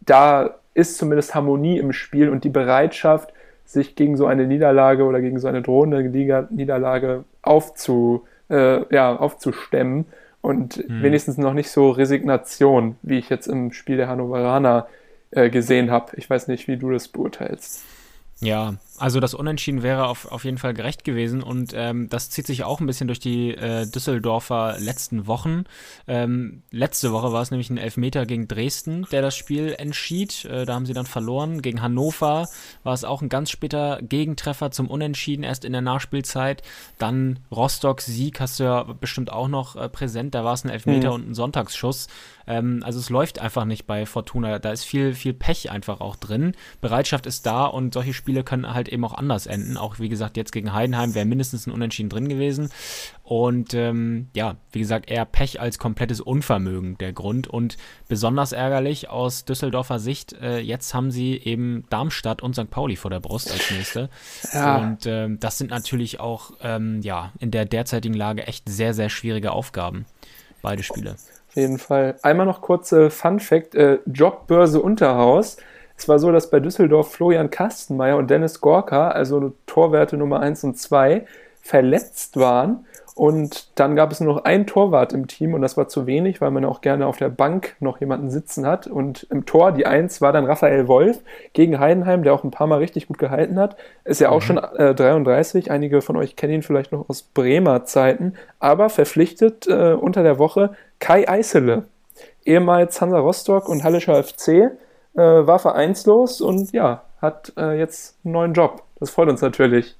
[0.00, 3.32] da ist zumindest Harmonie im Spiel und die Bereitschaft,
[3.64, 6.02] sich gegen so eine Niederlage oder gegen so eine drohende
[6.50, 10.04] Niederlage aufzu, äh, ja, aufzustemmen
[10.42, 11.02] und hm.
[11.02, 14.86] wenigstens noch nicht so Resignation, wie ich jetzt im Spiel der Hannoveraner
[15.30, 16.12] äh, gesehen habe.
[16.16, 17.82] Ich weiß nicht, wie du das beurteilst.
[18.40, 22.46] Ja, also das Unentschieden wäre auf, auf jeden Fall gerecht gewesen und ähm, das zieht
[22.46, 25.64] sich auch ein bisschen durch die äh, Düsseldorfer letzten Wochen.
[26.06, 30.44] Ähm, letzte Woche war es nämlich ein Elfmeter gegen Dresden, der das Spiel entschied.
[30.44, 31.62] Äh, da haben sie dann verloren.
[31.62, 32.46] Gegen Hannover
[32.84, 36.62] war es auch ein ganz später Gegentreffer zum Unentschieden, erst in der Nachspielzeit.
[36.98, 40.34] Dann Rostock Sieg hast du ja bestimmt auch noch äh, präsent.
[40.34, 41.14] Da war es ein Elfmeter mhm.
[41.14, 42.08] und ein Sonntagsschuss.
[42.46, 44.58] Ähm, also es läuft einfach nicht bei Fortuna.
[44.58, 46.54] Da ist viel, viel Pech einfach auch drin.
[46.80, 49.76] Bereitschaft ist da und solche Spiele Spiele können halt eben auch anders enden.
[49.76, 52.70] Auch wie gesagt, jetzt gegen Heidenheim wäre mindestens ein Unentschieden drin gewesen.
[53.22, 57.46] Und ähm, ja, wie gesagt, eher Pech als komplettes Unvermögen der Grund.
[57.46, 57.76] Und
[58.08, 62.68] besonders ärgerlich aus Düsseldorfer Sicht, äh, jetzt haben sie eben Darmstadt und St.
[62.68, 64.10] Pauli vor der Brust als nächste.
[64.52, 64.78] Ja.
[64.78, 69.08] Und ähm, das sind natürlich auch ähm, ja, in der derzeitigen Lage echt sehr, sehr
[69.08, 70.04] schwierige Aufgaben.
[70.62, 71.12] Beide Spiele.
[71.12, 72.18] Auf jeden Fall.
[72.22, 75.58] Einmal noch kurze Fun Fact: äh, Jobbörse Unterhaus.
[75.96, 80.64] Es war so, dass bei Düsseldorf Florian Kastenmeier und Dennis Gorka, also Torwerte Nummer 1
[80.64, 81.26] und 2,
[81.62, 82.84] verletzt waren
[83.16, 86.42] und dann gab es nur noch einen Torwart im Team und das war zu wenig,
[86.42, 88.86] weil man auch gerne auf der Bank noch jemanden sitzen hat.
[88.86, 91.20] Und im Tor, die Eins, war dann Raphael Wolf
[91.54, 93.78] gegen Heidenheim, der auch ein paar Mal richtig gut gehalten hat.
[94.04, 94.44] Ist ja auch mhm.
[94.44, 95.70] schon äh, 33.
[95.70, 98.34] Einige von euch kennen ihn vielleicht noch aus Bremer Zeiten.
[98.58, 101.84] Aber verpflichtet äh, unter der Woche Kai Eisele,
[102.44, 104.72] ehemals Hansa Rostock und Hallischer FC,
[105.16, 108.82] äh, war vereinslos und ja, hat äh, jetzt einen neuen Job.
[109.00, 109.96] Das freut uns natürlich.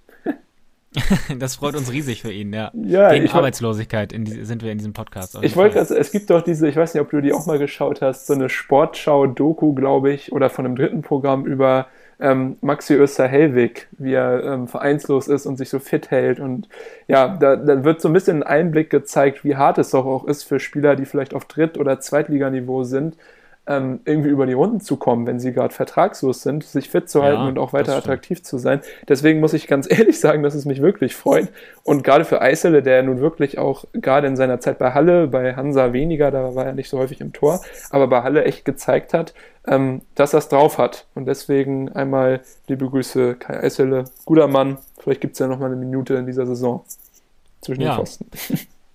[1.39, 2.71] das freut uns riesig für ihn, ja.
[2.75, 5.39] ja Gegen Arbeitslosigkeit die, sind wir in diesem Podcast.
[5.43, 7.59] Ich wollte, also, es gibt doch diese, ich weiß nicht, ob du die auch mal
[7.59, 11.87] geschaut hast, so eine Sportschau-Doku, glaube ich, oder von einem dritten Programm über
[12.19, 16.41] ähm, Maxi Öster-Hellwig, wie er ähm, vereinslos ist und sich so fit hält.
[16.41, 16.69] Und
[17.09, 20.25] ja, da, da wird so ein bisschen ein Einblick gezeigt, wie hart es doch auch
[20.25, 23.17] ist für Spieler, die vielleicht auf Dritt- oder Zweitliganiveau sind,
[23.67, 27.23] ähm, irgendwie über die Runden zu kommen, wenn sie gerade vertragslos sind, sich fit zu
[27.23, 28.81] halten ja, und auch weiter attraktiv zu sein.
[29.09, 31.49] Deswegen muss ich ganz ehrlich sagen, dass es mich wirklich freut.
[31.83, 35.57] Und gerade für Eisele, der nun wirklich auch gerade in seiner Zeit bei Halle, bei
[35.57, 39.13] Hansa weniger, da war er nicht so häufig im Tor, aber bei Halle echt gezeigt
[39.13, 39.35] hat,
[39.67, 41.07] ähm, dass er es drauf hat.
[41.15, 44.79] Und deswegen einmal liebe Grüße, Kai Eisele, guter Mann.
[44.99, 46.85] Vielleicht gibt es ja noch mal eine Minute in dieser Saison
[47.61, 48.31] zwischen ja, den Pfosten.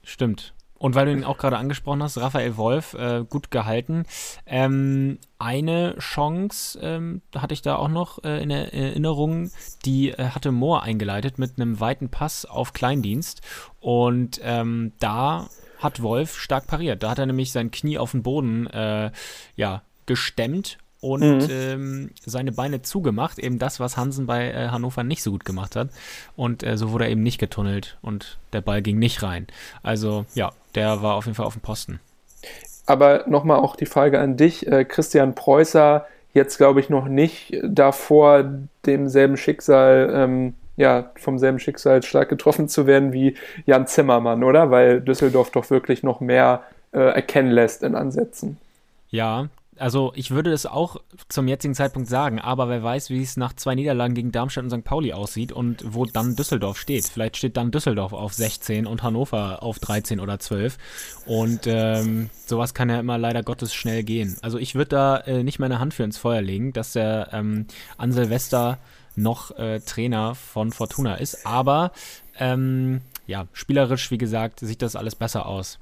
[0.04, 0.54] Stimmt.
[0.82, 4.04] Und weil du ihn auch gerade angesprochen hast, Raphael Wolf, äh, gut gehalten.
[4.48, 9.52] Ähm, eine Chance ähm, hatte ich da auch noch äh, in Erinnerung,
[9.86, 13.42] die äh, hatte Mohr eingeleitet mit einem weiten Pass auf Kleindienst.
[13.80, 17.04] Und ähm, da hat Wolf stark pariert.
[17.04, 19.12] Da hat er nämlich sein Knie auf den Boden äh,
[19.56, 21.48] ja, gestemmt und mhm.
[21.52, 23.38] ähm, seine Beine zugemacht.
[23.38, 25.90] Eben das, was Hansen bei äh, Hannover nicht so gut gemacht hat.
[26.36, 29.46] Und äh, so wurde er eben nicht getunnelt und der Ball ging nicht rein.
[29.84, 32.00] Also ja, der war auf jeden Fall auf dem Posten.
[32.86, 37.58] Aber nochmal auch die Frage an dich, äh, Christian Preußer, jetzt glaube ich noch nicht
[37.64, 38.46] davor,
[38.86, 44.72] demselben Schicksal, ähm, ja, vom selben Schicksal stark getroffen zu werden wie Jan Zimmermann, oder?
[44.72, 48.58] Weil Düsseldorf doch wirklich noch mehr äh, erkennen lässt in Ansätzen.
[49.10, 49.50] Ja,
[49.82, 53.54] also ich würde es auch zum jetzigen Zeitpunkt sagen, aber wer weiß, wie es nach
[53.54, 54.84] zwei Niederlagen gegen Darmstadt und St.
[54.84, 57.06] Pauli aussieht und wo dann Düsseldorf steht.
[57.06, 60.78] Vielleicht steht dann Düsseldorf auf 16 und Hannover auf 13 oder 12.
[61.26, 64.38] Und ähm, sowas kann ja immer leider Gottes schnell gehen.
[64.44, 67.66] Also ich würde da äh, nicht meine Hand für ins Feuer legen, dass der ähm,
[67.98, 68.78] an Silvester
[69.16, 71.46] noch äh, Trainer von Fortuna ist.
[71.46, 71.92] Aber
[72.40, 75.80] ähm, ja, spielerisch, wie gesagt, sieht das alles besser aus.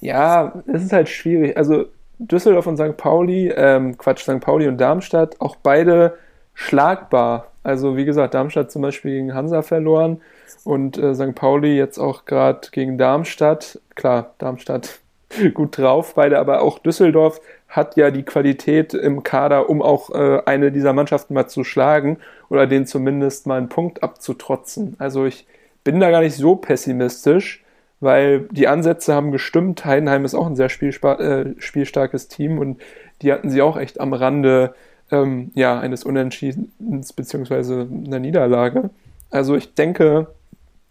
[0.00, 1.56] Ja, es ist halt schwierig.
[1.56, 1.88] Also
[2.20, 2.96] Düsseldorf und St.
[2.98, 4.40] Pauli, ähm, Quatsch, St.
[4.40, 6.18] Pauli und Darmstadt, auch beide
[6.52, 7.46] schlagbar.
[7.62, 10.20] Also wie gesagt, Darmstadt zum Beispiel gegen Hansa verloren
[10.64, 11.34] und äh, St.
[11.34, 13.80] Pauli jetzt auch gerade gegen Darmstadt.
[13.94, 15.00] Klar, Darmstadt
[15.54, 20.42] gut drauf, beide, aber auch Düsseldorf hat ja die Qualität im Kader, um auch äh,
[20.44, 22.18] eine dieser Mannschaften mal zu schlagen
[22.50, 24.96] oder den zumindest mal einen Punkt abzutrotzen.
[24.98, 25.46] Also ich
[25.84, 27.64] bin da gar nicht so pessimistisch
[28.00, 29.84] weil die Ansätze haben gestimmt.
[29.84, 32.80] Heidenheim ist auch ein sehr äh, spielstarkes Team und
[33.22, 34.74] die hatten sie auch echt am Rande
[35.10, 38.90] ähm, ja, eines Unentschiedens beziehungsweise einer Niederlage.
[39.30, 40.28] Also ich denke,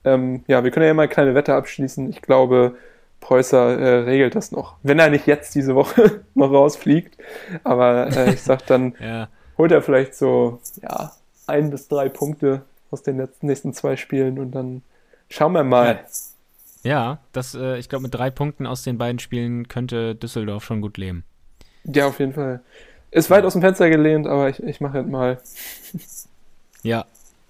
[0.03, 2.09] ähm, ja, wir können ja mal eine kleine Wette abschließen.
[2.09, 2.75] Ich glaube,
[3.19, 4.75] Preußer äh, regelt das noch.
[4.83, 7.17] Wenn er nicht jetzt diese Woche noch rausfliegt.
[7.63, 9.27] Aber äh, ich sag dann, ja.
[9.57, 11.11] holt er vielleicht so, ja,
[11.47, 14.83] ein bis drei Punkte aus den letzten, nächsten zwei Spielen und dann
[15.29, 15.87] schauen wir mal.
[15.87, 15.99] Ja.
[16.83, 20.81] Ja, das, äh, ich glaube, mit drei Punkten aus den beiden Spielen könnte Düsseldorf schon
[20.81, 21.23] gut leben.
[21.83, 22.61] Ja, auf jeden Fall.
[23.11, 25.39] Ist weit aus dem Fenster gelehnt, aber ich, ich mache jetzt mal.
[26.83, 27.05] ja,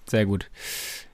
[0.06, 0.50] sehr gut.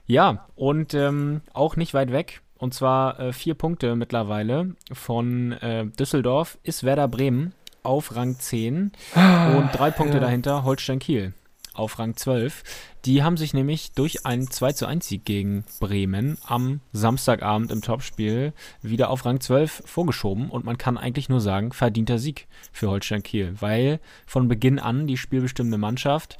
[0.07, 5.85] Ja, und ähm, auch nicht weit weg, und zwar äh, vier Punkte mittlerweile von äh,
[5.85, 7.53] Düsseldorf, ist Werder Bremen
[7.83, 10.21] auf Rang 10 ah, und drei Punkte ja.
[10.21, 11.33] dahinter Holstein Kiel
[11.77, 12.63] auf Rang 12.
[13.05, 17.81] Die haben sich nämlich durch einen 2 zu 1 Sieg gegen Bremen am Samstagabend im
[17.81, 22.89] Topspiel wieder auf Rang 12 vorgeschoben und man kann eigentlich nur sagen, verdienter Sieg für
[22.89, 26.37] Holstein Kiel, weil von Beginn an die spielbestimmende Mannschaft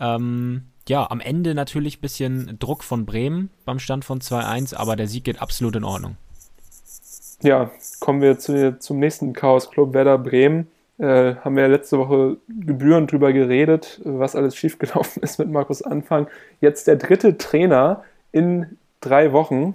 [0.00, 4.96] ähm, ja, am Ende natürlich ein bisschen Druck von Bremen beim Stand von 2-1, aber
[4.96, 6.16] der Sieg geht absolut in Ordnung.
[7.42, 10.68] Ja, kommen wir zu, zum nächsten Chaos Club Werder Bremen.
[11.02, 16.28] Äh, haben wir letzte Woche gebührend drüber geredet, was alles schiefgelaufen ist mit Markus Anfang.
[16.60, 19.74] Jetzt der dritte Trainer in drei Wochen.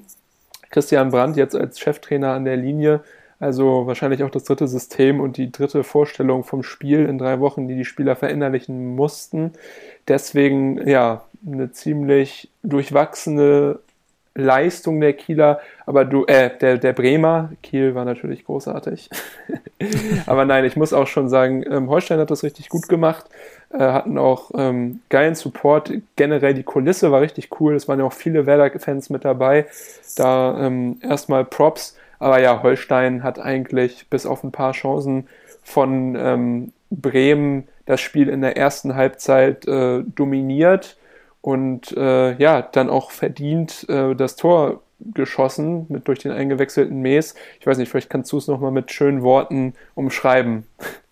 [0.69, 3.01] Christian Brandt jetzt als Cheftrainer an der Linie.
[3.41, 7.67] Also wahrscheinlich auch das dritte System und die dritte Vorstellung vom Spiel in drei Wochen,
[7.67, 9.51] die die Spieler verinnerlichen mussten.
[10.07, 13.79] Deswegen, ja, eine ziemlich durchwachsene
[14.37, 19.09] Leistung der Kieler, aber du, äh, der, der Bremer, Kiel war natürlich großartig.
[20.27, 23.25] aber nein, ich muss auch schon sagen, ähm, Holstein hat das richtig gut gemacht,
[23.71, 25.91] äh, hatten auch ähm, geilen Support.
[26.15, 29.65] Generell die Kulisse war richtig cool, es waren ja auch viele Werder-Fans mit dabei.
[30.15, 35.27] Da ähm, erstmal Props, aber ja, Holstein hat eigentlich bis auf ein paar Chancen
[35.63, 40.97] von ähm, Bremen das Spiel in der ersten Halbzeit äh, dominiert
[41.47, 47.35] und äh, ja, dann auch verdient äh, das Tor geschossen mit durch den eingewechselten Mees.
[47.61, 50.65] Ich weiß nicht, vielleicht kannst du es nochmal mit schönen Worten umschreiben.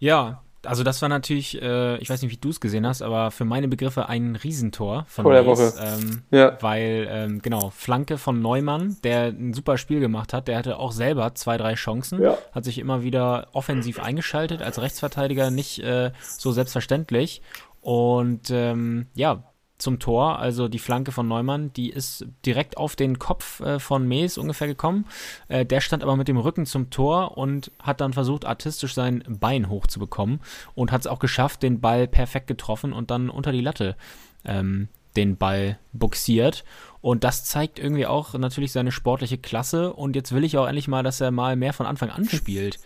[0.00, 3.32] Ja, also das war natürlich, äh, ich weiß nicht, wie du es gesehen hast, aber
[3.32, 5.72] für meine Begriffe ein Riesentor von Vor der Woche.
[5.82, 6.56] Ähm, ja.
[6.60, 10.92] Weil, ähm, genau, Flanke von Neumann, der ein super Spiel gemacht hat, der hatte auch
[10.92, 12.38] selber zwei, drei Chancen, ja.
[12.52, 17.42] hat sich immer wieder offensiv eingeschaltet, als Rechtsverteidiger nicht äh, so selbstverständlich.
[17.80, 19.42] Und ähm, ja,
[19.78, 24.06] zum Tor, also die Flanke von Neumann, die ist direkt auf den Kopf äh, von
[24.06, 25.06] Mees ungefähr gekommen.
[25.48, 29.24] Äh, der stand aber mit dem Rücken zum Tor und hat dann versucht, artistisch sein
[29.28, 30.40] Bein hochzubekommen
[30.74, 33.96] und hat es auch geschafft, den Ball perfekt getroffen und dann unter die Latte
[34.44, 36.64] ähm, den Ball buxiert.
[37.00, 39.92] Und das zeigt irgendwie auch natürlich seine sportliche Klasse.
[39.92, 42.78] Und jetzt will ich auch endlich mal, dass er mal mehr von Anfang an spielt.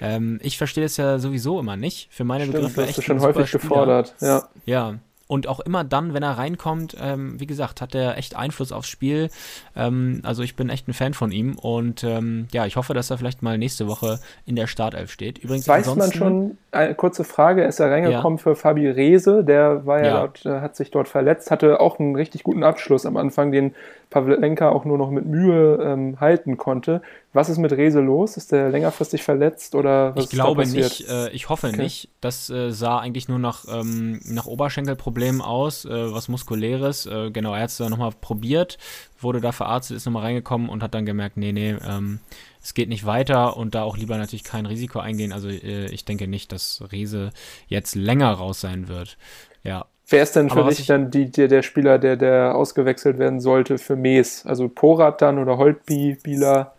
[0.00, 2.08] ähm, ich verstehe es ja sowieso immer nicht.
[2.10, 3.60] Für meine Stimmt, Begriffe das ist schon häufig Spieler.
[3.60, 4.14] gefordert.
[4.20, 4.48] Ja.
[4.64, 4.98] Ja.
[5.28, 8.88] Und auch immer dann, wenn er reinkommt, ähm, wie gesagt, hat er echt Einfluss aufs
[8.88, 9.28] Spiel.
[9.76, 13.10] Ähm, also ich bin echt ein Fan von ihm und ähm, ja, ich hoffe, dass
[13.10, 15.38] er vielleicht mal nächste Woche in der Startelf steht.
[15.38, 19.98] Übrigens, Weiß man schon, eine kurze Frage, ist er reingekommen für Fabi Rehse, der war
[20.00, 20.20] ja, Ja.
[20.20, 23.74] Dort, äh, hat sich dort verletzt, hatte auch einen richtig guten Abschluss am Anfang, den
[24.10, 27.02] Pavlenka auch nur noch mit Mühe ähm, halten konnte.
[27.34, 28.36] Was ist mit Rehse los?
[28.36, 31.76] Ist der längerfristig verletzt oder was Ich glaube nicht, äh, ich hoffe Okay.
[31.76, 32.08] nicht.
[32.20, 37.06] Das äh, sah eigentlich nur nach, ähm, nach Oberschenkelproblemen aus, äh, was Muskuläres.
[37.06, 38.78] Äh, genau, er hat es dann nochmal probiert,
[39.20, 42.20] wurde da verarztet, ist nochmal reingekommen und hat dann gemerkt, nee, nee, ähm,
[42.62, 45.32] es geht nicht weiter und da auch lieber natürlich kein Risiko eingehen.
[45.32, 47.30] Also äh, ich denke nicht, dass Rese
[47.66, 49.18] jetzt länger raus sein wird.
[49.64, 53.18] Ja, Wer ist denn für dich ich- dann die, der, der Spieler, der, der ausgewechselt
[53.18, 54.46] werden sollte für Mees?
[54.46, 56.74] Also Porat dann oder Holtby, Bieler?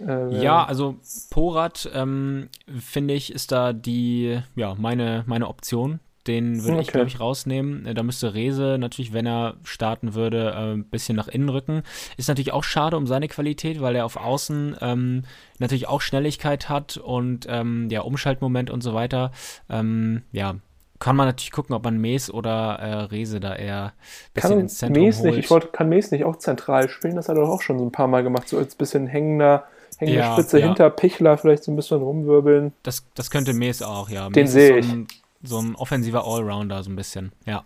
[0.00, 0.96] Äh, Ja, also
[1.28, 2.48] Porat, ähm,
[2.80, 6.00] finde ich, ist da die, ja, meine, meine Option.
[6.26, 6.92] Den würde ich, Okay.
[6.92, 7.86] glaube ich, rausnehmen.
[7.86, 11.82] Äh, Da müsste Rese natürlich, wenn er starten würde, äh, ein bisschen nach innen rücken.
[12.18, 15.22] Ist natürlich auch schade um seine Qualität, weil er auf Außen ähm,
[15.58, 19.32] natürlich auch Schnelligkeit hat und ähm, ja, Umschaltmoment und so weiter.
[19.70, 20.56] Ähm, ja,
[21.00, 23.92] kann man natürlich gucken, ob man Mees oder äh, Rese da eher ein
[24.34, 25.30] bisschen kann ins Zentrum Mees holt.
[25.30, 27.16] nicht, ich wollte, kann Mees nicht auch zentral spielen?
[27.16, 29.64] Das hat er doch auch schon so ein paar Mal gemacht, so als bisschen hängender,
[29.96, 30.66] hängende Ja, Spitze ja.
[30.66, 32.72] hinter Pichler, vielleicht so ein bisschen rumwirbeln.
[32.82, 34.28] Das, das könnte Mees auch, ja.
[34.28, 35.08] Den sehe ist so ein,
[35.42, 37.64] so ein offensiver Allrounder, so ein bisschen, ja.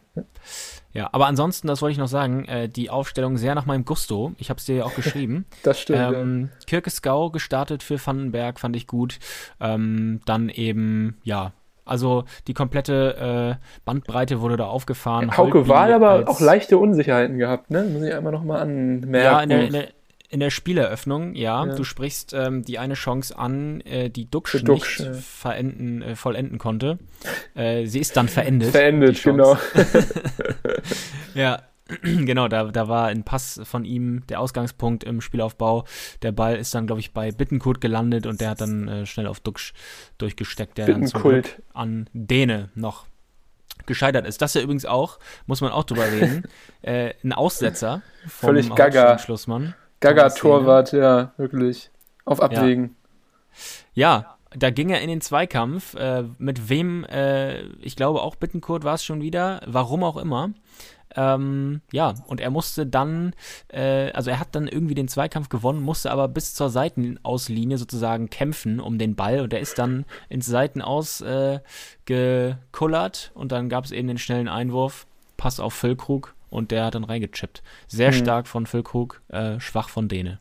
[0.93, 4.33] Ja, aber ansonsten, das wollte ich noch sagen, äh, die Aufstellung sehr nach meinem Gusto.
[4.39, 5.45] Ich habe es dir ja auch geschrieben.
[5.65, 6.15] Das stimmt.
[6.15, 9.19] ähm, Kirkeskau gestartet für Vandenberg, fand ich gut.
[9.61, 11.53] Ähm, dann eben, ja,
[11.85, 15.29] also die komplette äh, Bandbreite wurde da aufgefahren.
[15.29, 15.37] ja.
[15.37, 17.85] Hauke Wahl aber auch leichte Unsicherheiten gehabt, ne?
[17.85, 19.15] Muss ich einmal nochmal anmerken.
[19.15, 19.89] Ja, in der, in der,
[20.31, 21.65] in der Spieleröffnung, ja.
[21.65, 21.75] Ja.
[21.75, 25.13] Du sprichst ähm, die eine Chance an, äh, die Duxch nicht ja.
[25.13, 26.99] verenden, äh, vollenden konnte.
[27.55, 28.71] Äh, sie ist dann verendet.
[28.71, 29.57] Verendet, genau.
[31.35, 31.63] Ja,
[32.03, 35.85] genau, da, da war ein Pass von ihm der Ausgangspunkt im Spielaufbau.
[36.23, 39.27] Der Ball ist dann, glaube ich, bei Bittenkurt gelandet und der hat dann äh, schnell
[39.27, 39.75] auf Duxch
[40.19, 41.43] durchgesteckt, der dann zum
[41.75, 43.07] an Dene noch
[43.87, 44.41] gescheitert ist.
[44.41, 46.45] Das ist ja übrigens auch, muss man auch drüber reden,
[46.83, 49.19] äh, ein Aussetzer vom Völlig gaga.
[49.19, 49.75] Schlussmann.
[50.01, 51.91] Gaga-Torwart, ja, wirklich.
[52.25, 52.97] Auf Abwägen.
[53.95, 55.95] Ja, da ging er in den Zweikampf.
[55.95, 60.51] Äh, mit wem, äh, ich glaube auch Bittenkurt war es schon wieder, warum auch immer.
[61.17, 63.35] Ähm, ja, und er musste dann,
[63.69, 68.31] äh, also er hat dann irgendwie den Zweikampf gewonnen, musste aber bis zur Seitenauslinie sozusagen
[68.31, 71.61] kämpfen um den Ball und er ist dann ins Seitenaus äh,
[72.07, 76.95] gekullert und dann gab es eben den schnellen Einwurf, Pass auf Füllkrug und der hat
[76.95, 77.63] dann reingechippt.
[77.89, 78.15] Sehr Mhm.
[78.15, 80.39] stark von Füllkrug, äh, schwach von Dene.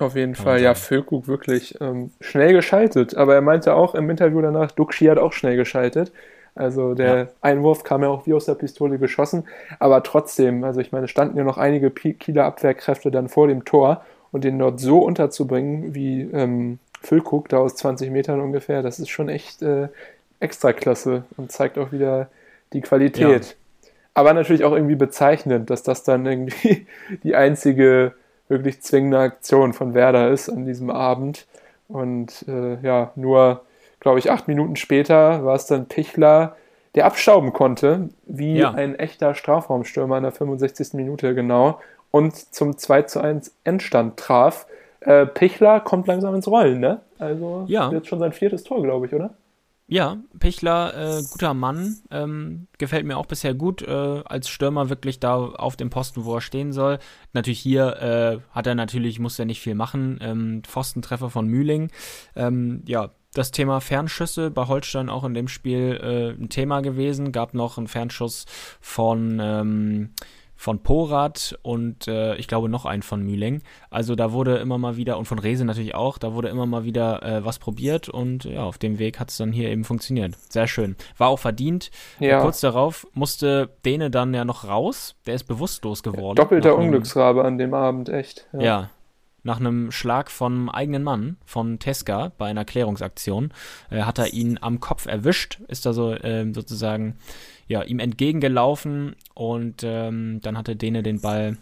[0.00, 0.74] Auf jeden Fall, ja.
[0.74, 3.16] Füllkrug wirklich ähm, schnell geschaltet.
[3.16, 6.10] Aber er meinte auch im Interview danach, Duxi hat auch schnell geschaltet.
[6.54, 7.26] Also der Ja.
[7.40, 9.44] Einwurf kam ja auch wie aus der Pistole geschossen.
[9.78, 13.64] Aber trotzdem, also ich meine, es standen ja noch einige Kieler Abwehrkräfte dann vor dem
[13.64, 18.82] Tor und den dort so unterzubringen, wie ähm, Füllkrug da aus 20 Metern ungefähr.
[18.82, 19.88] Das ist schon echt äh,
[20.40, 22.28] Extraklasse und zeigt auch wieder
[22.72, 23.44] die Qualität.
[23.46, 23.88] Ja.
[24.14, 26.86] Aber natürlich auch irgendwie bezeichnend, dass das dann irgendwie
[27.24, 28.12] die einzige
[28.48, 31.46] wirklich zwingende Aktion von Werder ist an diesem Abend.
[31.88, 33.62] Und äh, ja, nur,
[34.04, 36.56] glaube ich, acht Minuten später war es dann Pichler,
[36.94, 38.70] der abstauben konnte, wie ja.
[38.70, 40.92] ein echter Strafraumstürmer in der 65.
[40.92, 44.66] Minute genau und zum 2 zu 1 Endstand traf.
[45.00, 47.00] Äh, Pichler kommt langsam ins Rollen, ne?
[47.18, 47.90] Also ja.
[47.92, 49.30] jetzt schon sein viertes Tor, glaube ich, oder?
[49.86, 55.18] Ja, Pichler, äh, guter Mann, ähm, gefällt mir auch bisher gut, äh, als Stürmer wirklich
[55.18, 56.98] da auf dem Posten, wo er stehen soll.
[57.32, 61.90] Natürlich hier äh, hat er natürlich, muss er nicht viel machen, ähm, Pfostentreffer von Mühling.
[62.36, 67.32] Ähm, ja, das Thema Fernschüsse bei Holstein auch in dem Spiel äh, ein Thema gewesen.
[67.32, 68.46] Gab noch einen Fernschuss
[68.80, 70.10] von ähm,
[70.56, 73.62] von Porat und äh, ich glaube noch einen von Mühling.
[73.90, 76.84] Also da wurde immer mal wieder, und von Rese natürlich auch, da wurde immer mal
[76.84, 80.36] wieder äh, was probiert und ja, auf dem Weg hat es dann hier eben funktioniert.
[80.48, 80.96] Sehr schön.
[81.18, 81.90] War auch verdient.
[82.18, 82.40] Ja.
[82.40, 85.16] Kurz darauf musste Dene dann ja noch raus.
[85.26, 86.36] Der ist bewusstlos geworden.
[86.36, 88.46] Doppelter Unglücksrabe an dem Abend, echt.
[88.54, 88.60] Ja.
[88.60, 88.90] ja
[89.44, 93.52] nach einem Schlag vom eigenen Mann, von Teska, bei einer Klärungsaktion,
[93.90, 97.16] äh, hat er ihn am Kopf erwischt, ist also äh, sozusagen
[97.68, 101.56] ja, ihm entgegengelaufen und ähm, dann hatte Dene den Ball,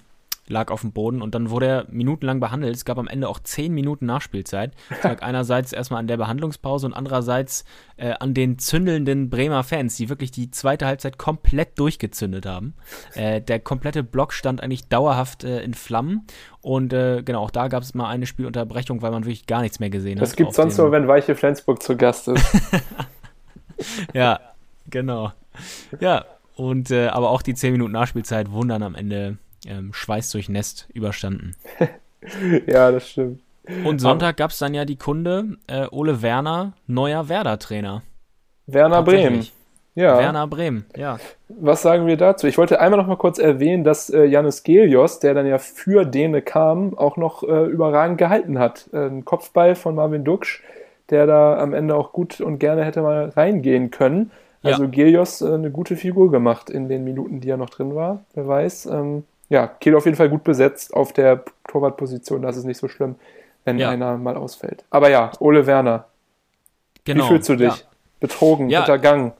[0.48, 2.74] lag auf dem Boden und dann wurde er minutenlang behandelt.
[2.74, 4.72] Es gab am Ende auch zehn Minuten Nachspielzeit.
[4.88, 7.64] Das lag einerseits erstmal an der Behandlungspause und andererseits
[7.96, 12.74] äh, an den zündelnden Bremer Fans, die wirklich die zweite Halbzeit komplett durchgezündet haben.
[13.14, 16.26] Äh, der komplette Block stand eigentlich dauerhaft äh, in Flammen
[16.61, 19.81] und äh, genau, auch da gab es mal eine Spielunterbrechung, weil man wirklich gar nichts
[19.81, 20.33] mehr gesehen das hat.
[20.33, 22.44] Das gibt sonst nur, wenn Weiche Flensburg zu Gast ist.
[24.12, 24.40] ja,
[24.90, 25.33] genau.
[26.00, 26.24] Ja,
[26.57, 31.57] und äh, aber auch die 10 Minuten Nachspielzeit wundern am Ende ähm, schweißdurchnässt überstanden.
[32.66, 33.40] ja, das stimmt.
[33.85, 38.03] Und Sonntag gab es dann ja die Kunde, äh, Ole Werner, neuer Werder-Trainer.
[38.66, 39.46] Werner Bremen.
[39.94, 40.18] Ja.
[40.18, 41.18] Werner Bremen, ja.
[41.48, 42.46] Was sagen wir dazu?
[42.46, 46.07] Ich wollte einmal noch mal kurz erwähnen, dass äh, Janis Gelios, der dann ja für
[46.07, 48.88] Dene kam, auch noch äh, überragend gehalten hat.
[48.92, 50.62] Äh, ein Kopfball von Marvin Duksch,
[51.11, 54.31] der da am Ende auch gut und gerne hätte mal reingehen können.
[54.62, 54.88] Also ja.
[54.88, 58.25] Gelios äh, eine gute Figur gemacht in den Minuten, die er noch drin war.
[58.35, 58.87] Wer weiß.
[58.87, 62.41] Ähm, ja, Kiel auf jeden Fall gut besetzt auf der Torwartposition.
[62.41, 63.17] Das ist nicht so schlimm,
[63.67, 63.91] wenn ja.
[63.91, 64.83] einer mal ausfällt.
[64.88, 66.07] Aber ja, Ole Werner.
[67.05, 67.25] Genau.
[67.25, 67.77] Wie fühlst du dich?
[67.77, 67.87] Ja.
[68.19, 68.81] Betrogen, ja.
[68.81, 69.33] untergangen?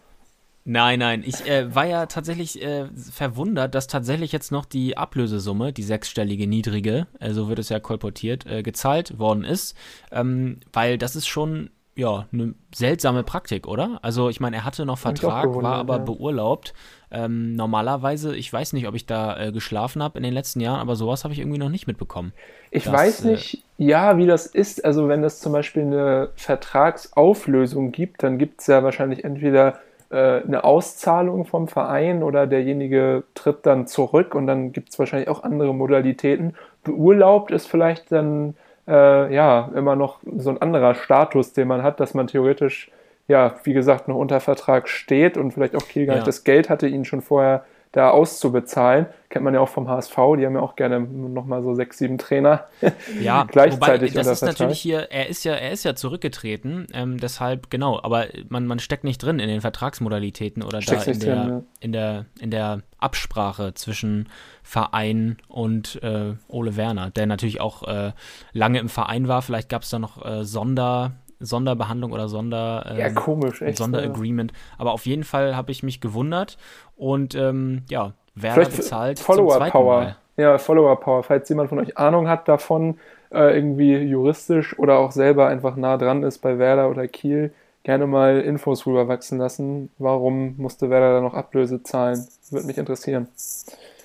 [0.64, 1.22] Nein, nein.
[1.25, 6.46] Ich äh, war ja tatsächlich äh, verwundert, dass tatsächlich jetzt noch die Ablösesumme, die sechsstellige
[6.46, 9.75] niedrige, äh, so wird es ja kolportiert, äh, gezahlt worden ist.
[10.11, 13.98] Ähm, weil das ist schon ja, eine seltsame Praktik, oder?
[14.02, 16.05] Also ich meine, er hatte noch Vertrag, war aber ja.
[16.05, 16.72] beurlaubt.
[17.11, 20.81] Ähm, normalerweise, ich weiß nicht, ob ich da äh, geschlafen habe in den letzten Jahren,
[20.81, 22.33] aber sowas habe ich irgendwie noch nicht mitbekommen.
[22.70, 24.85] Ich dass, weiß äh, nicht, äh, ja, wie das ist.
[24.85, 30.42] Also wenn es zum Beispiel eine Vertragsauflösung gibt, dann gibt es ja wahrscheinlich entweder äh,
[30.42, 35.42] eine Auszahlung vom Verein oder derjenige tritt dann zurück und dann gibt es wahrscheinlich auch
[35.42, 36.55] andere Modalitäten.
[36.85, 38.55] Beurlaubt ist vielleicht dann
[38.87, 42.90] äh, ja immer noch so ein anderer Status, den man hat, dass man theoretisch,
[43.29, 46.68] ja, wie gesagt, noch unter Vertrag steht und vielleicht auch Kiel gar nicht das Geld
[46.68, 49.07] hatte, ihn schon vorher da auszubezahlen.
[49.28, 52.18] Kennt man ja auch vom HSV, die haben ja auch gerne nochmal so sechs, sieben
[52.18, 52.64] Trainer
[53.20, 54.12] ja, gleichzeitig.
[54.12, 58.00] Wobei, das ist natürlich hier, er ist ja, er ist ja zurückgetreten, ähm, deshalb, genau,
[58.02, 61.48] aber man, man steckt nicht drin in den Vertragsmodalitäten oder Steckst da in der, drin,
[61.48, 61.62] ja.
[61.81, 64.28] in, der, in der Absprache zwischen
[64.62, 68.12] Verein und äh, Ole Werner, der natürlich auch äh,
[68.52, 69.42] lange im Verein war.
[69.42, 74.52] Vielleicht gab es da noch äh, Sonder, Sonderbehandlung oder Sonder, ähm, ja, komisch, echt, Sonderagreement.
[74.78, 76.57] Aber auf jeden Fall habe ich mich gewundert
[77.02, 80.16] und ähm, ja, Werder Vielleicht bezahlt Follower Power.
[80.36, 81.24] Ja, Follower Power.
[81.24, 82.98] Falls jemand von euch Ahnung hat davon,
[83.32, 88.06] äh, irgendwie juristisch oder auch selber einfach nah dran ist bei Werder oder Kiel, gerne
[88.06, 89.90] mal Infos rüberwachsen lassen.
[89.98, 92.24] Warum musste Werder da noch Ablöse zahlen?
[92.50, 93.26] Würde mich interessieren.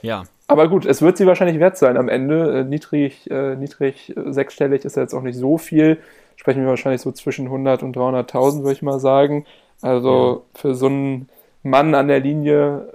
[0.01, 0.23] Ja.
[0.47, 2.61] Aber gut, es wird sie wahrscheinlich wert sein am Ende.
[2.61, 5.99] Äh, niedrig, äh, niedrig äh, sechsstellig ist ja jetzt auch nicht so viel.
[6.35, 9.45] Sprechen wir wahrscheinlich so zwischen 100 und 300.000, würde ich mal sagen.
[9.83, 10.59] Also ja.
[10.59, 11.29] für so einen
[11.69, 12.91] Mann an der Linie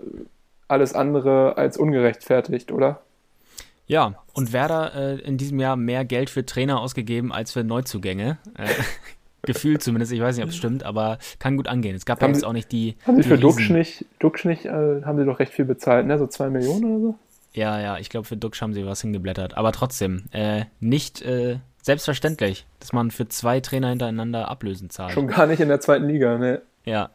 [0.69, 3.03] alles andere als ungerechtfertigt, oder?
[3.87, 8.39] Ja, und Werder äh, in diesem Jahr mehr Geld für Trainer ausgegeben als für Neuzugänge.
[8.57, 8.69] Äh,
[9.43, 11.97] gefühlt zumindest, ich weiß nicht, ob es stimmt, aber kann gut angehen.
[11.97, 12.97] Es gab haben ja jetzt auch nicht die.
[13.07, 16.19] Haben sie für Duxch nicht, Duxch nicht äh, haben sie doch recht viel bezahlt, ne?
[16.19, 17.15] So zwei Millionen oder so?
[17.53, 19.57] Ja, ja, ich glaube, für Duxch haben sie was hingeblättert.
[19.57, 25.13] Aber trotzdem, äh, nicht äh, selbstverständlich, dass man für zwei Trainer hintereinander Ablösen zahlt.
[25.13, 26.63] Schon gar nicht in der zweiten Liga, ne?
[26.85, 27.11] Ja,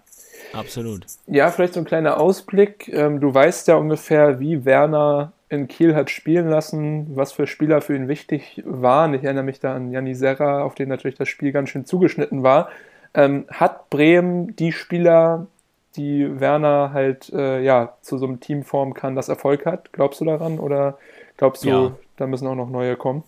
[0.53, 1.05] Absolut.
[1.27, 2.87] Ja, vielleicht so ein kleiner Ausblick.
[2.89, 7.81] Ähm, du weißt ja ungefähr, wie Werner in Kiel hat spielen lassen, was für Spieler
[7.81, 9.13] für ihn wichtig waren.
[9.13, 12.43] Ich erinnere mich da an Janni Serra, auf den natürlich das Spiel ganz schön zugeschnitten
[12.43, 12.69] war.
[13.13, 15.47] Ähm, hat Bremen die Spieler,
[15.95, 19.93] die Werner halt äh, ja, zu so einem Team formen kann, das Erfolg hat?
[19.93, 20.97] Glaubst du daran oder
[21.37, 21.91] glaubst du, ja.
[22.17, 23.23] da müssen auch noch neue kommen?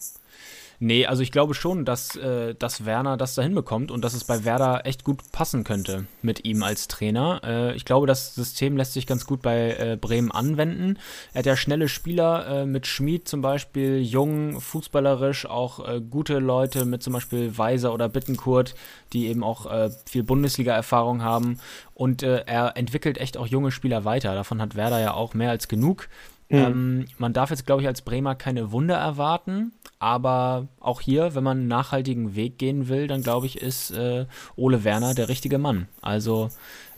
[0.81, 4.23] Nee, also ich glaube schon, dass, äh, dass Werner das da hinbekommt und dass es
[4.23, 7.41] bei Werder echt gut passen könnte mit ihm als Trainer.
[7.43, 10.97] Äh, ich glaube, das System lässt sich ganz gut bei äh, Bremen anwenden.
[11.33, 16.39] Er hat ja schnelle Spieler äh, mit Schmid zum Beispiel, jung, fußballerisch, auch äh, gute
[16.39, 18.73] Leute mit zum Beispiel Weiser oder Bittenkurt,
[19.11, 21.59] die eben auch äh, viel Bundesliga-Erfahrung haben.
[21.93, 24.33] Und er entwickelt echt auch junge Spieler weiter.
[24.33, 26.07] Davon hat Werder ja auch mehr als genug.
[26.49, 26.57] Mhm.
[26.57, 31.43] Ähm, man darf jetzt, glaube ich, als Bremer keine Wunder erwarten, aber auch hier, wenn
[31.43, 34.25] man einen nachhaltigen Weg gehen will, dann glaube ich, ist äh,
[34.55, 35.87] Ole Werner der richtige Mann.
[36.01, 36.49] Also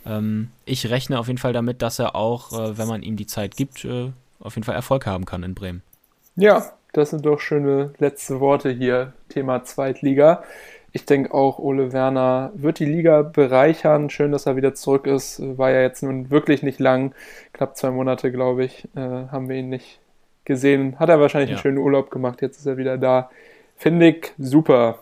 [0.06, 3.26] ähm, ich rechne auf jeden Fall damit, dass er auch, äh, wenn man ihm die
[3.26, 5.82] Zeit gibt, äh, auf jeden Fall Erfolg haben kann in Bremen.
[6.36, 10.42] Ja, das sind doch schöne letzte Worte hier, Thema Zweitliga.
[10.92, 14.10] Ich denke auch, Ole Werner wird die Liga bereichern.
[14.10, 15.40] Schön, dass er wieder zurück ist.
[15.56, 17.14] War ja jetzt nun wirklich nicht lang.
[17.54, 20.00] Knapp zwei Monate, glaube ich, äh, haben wir ihn nicht
[20.44, 20.98] gesehen.
[20.98, 21.56] Hat er wahrscheinlich ja.
[21.56, 22.42] einen schönen Urlaub gemacht.
[22.42, 23.30] Jetzt ist er wieder da.
[23.76, 24.98] Finde ich super.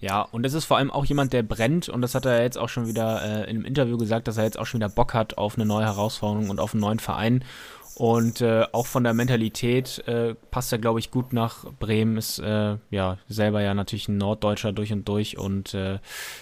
[0.00, 1.88] Ja, und es ist vor allem auch jemand, der brennt.
[1.88, 4.44] Und das hat er jetzt auch schon wieder äh, in einem Interview gesagt, dass er
[4.44, 7.44] jetzt auch schon wieder Bock hat auf eine neue Herausforderung und auf einen neuen Verein.
[8.00, 12.16] Und äh, auch von der Mentalität äh, passt er, glaube ich, gut nach Bremen.
[12.16, 15.98] Ist äh, ja selber ja natürlich ein Norddeutscher durch und durch und äh,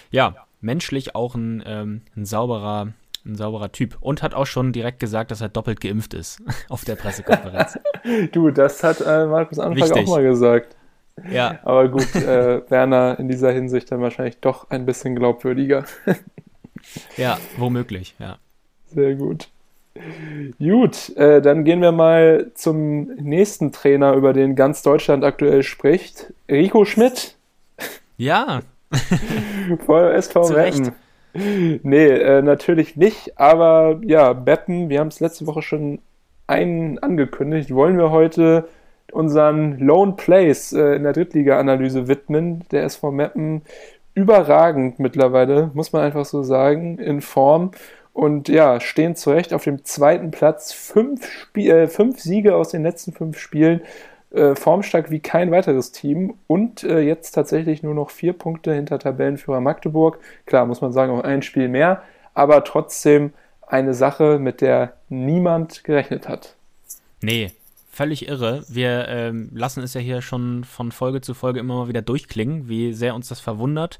[0.09, 2.93] ja, menschlich auch ein, ähm, ein sauberer,
[3.25, 3.97] ein sauberer Typ.
[3.99, 7.77] Und hat auch schon direkt gesagt, dass er doppelt geimpft ist auf der Pressekonferenz.
[8.31, 10.07] du, das hat äh, Markus Anfang Richtig.
[10.07, 10.77] auch mal gesagt.
[11.29, 11.59] Ja.
[11.63, 15.83] Aber gut, äh, Werner in dieser Hinsicht dann wahrscheinlich doch ein bisschen glaubwürdiger.
[17.17, 18.37] ja, womöglich, ja.
[18.85, 19.49] Sehr gut.
[20.59, 26.33] Gut, äh, dann gehen wir mal zum nächsten Trainer, über den ganz Deutschland aktuell spricht.
[26.49, 27.35] Rico Schmidt.
[28.17, 28.61] Ja.
[29.85, 30.91] Voll SV Meppen.
[31.33, 35.99] Nee, äh, natürlich nicht, aber ja, Beppen, wir haben es letzte Woche schon
[36.47, 38.67] einen angekündigt, wollen wir heute
[39.11, 42.63] unseren Lone Place äh, in der Drittliga-Analyse widmen.
[42.71, 43.61] Der SV Meppen
[44.13, 47.71] überragend mittlerweile, muss man einfach so sagen, in Form
[48.19, 50.73] und ja, stehen zurecht auf dem zweiten Platz.
[50.73, 53.79] Fünf, Spie äh, fünf Siege aus den letzten fünf Spielen.
[54.31, 58.99] Äh, formstark wie kein weiteres Team und äh, jetzt tatsächlich nur noch vier Punkte hinter
[58.99, 60.19] Tabellenführer Magdeburg.
[60.45, 62.03] Klar, muss man sagen, auch ein Spiel mehr,
[62.33, 63.31] aber trotzdem
[63.65, 66.55] eine Sache, mit der niemand gerechnet hat.
[67.21, 67.51] Nee,
[67.99, 68.63] völlig irre.
[68.69, 72.69] Wir ähm, lassen es ja hier schon von Folge zu Folge immer mal wieder durchklingen,
[72.69, 73.99] wie sehr uns das verwundert.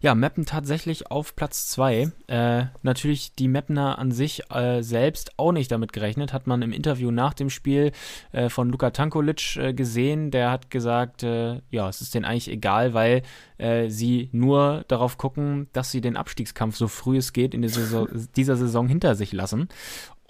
[0.00, 2.12] Ja, Meppen tatsächlich auf Platz 2.
[2.28, 6.72] Äh, natürlich die Meppener an sich äh, selbst auch nicht damit gerechnet, hat man im
[6.72, 7.90] Interview nach dem Spiel
[8.30, 10.30] äh, von Luka Tankulic äh, gesehen.
[10.30, 13.22] Der hat gesagt, äh, ja, es ist denen eigentlich egal, weil
[13.58, 18.06] äh, sie nur darauf gucken, dass sie den Abstiegskampf so früh es geht in dieser
[18.36, 19.68] dieser Saison hinter sich lassen.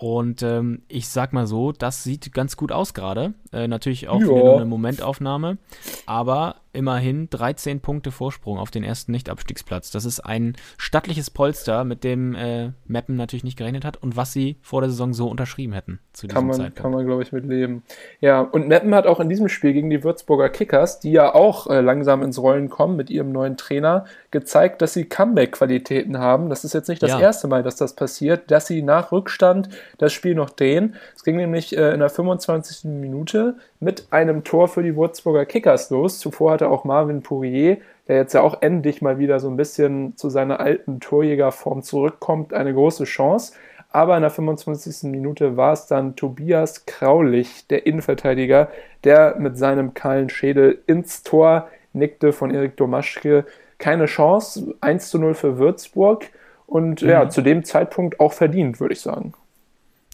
[0.03, 3.34] Und ähm, ich sag mal so, das sieht ganz gut aus gerade.
[3.53, 4.26] Äh, natürlich auch ja.
[4.26, 5.59] nur eine Momentaufnahme.
[6.07, 9.90] Aber immerhin 13 Punkte Vorsprung auf den ersten Nicht-Abstiegsplatz.
[9.90, 14.32] Das ist ein stattliches Polster, mit dem äh, Meppen natürlich nicht gerechnet hat und was
[14.32, 16.76] sie vor der Saison so unterschrieben hätten zu diesem kann man, Zeitpunkt.
[16.80, 17.82] Kann man, glaube ich, mit leben.
[18.20, 21.68] Ja, und Meppen hat auch in diesem Spiel gegen die Würzburger Kickers, die ja auch
[21.68, 26.48] äh, langsam ins Rollen kommen mit ihrem neuen Trainer, gezeigt, dass sie Comeback-Qualitäten haben.
[26.48, 27.20] Das ist jetzt nicht das ja.
[27.20, 29.68] erste Mal, dass das passiert, dass sie nach Rückstand
[29.98, 30.96] das Spiel noch drehen.
[31.16, 32.84] Es ging nämlich äh, in der 25.
[32.84, 36.20] Minute mit einem Tor für die Würzburger Kickers los.
[36.20, 40.16] Zuvor hatte auch Marvin Pourier, der jetzt ja auch endlich mal wieder so ein bisschen
[40.16, 43.54] zu seiner alten Torjägerform zurückkommt, eine große Chance.
[43.90, 45.10] Aber in der 25.
[45.10, 48.68] Minute war es dann Tobias Kraulich, der Innenverteidiger,
[49.02, 53.44] der mit seinem kahlen Schädel ins Tor nickte von Erik Domaschke.
[53.78, 56.26] Keine Chance, 1 zu 0 für Würzburg
[56.68, 57.08] und mhm.
[57.08, 59.34] ja, zu dem Zeitpunkt auch verdient, würde ich sagen.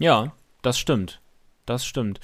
[0.00, 1.20] Ja, das stimmt.
[1.68, 2.20] Das stimmt.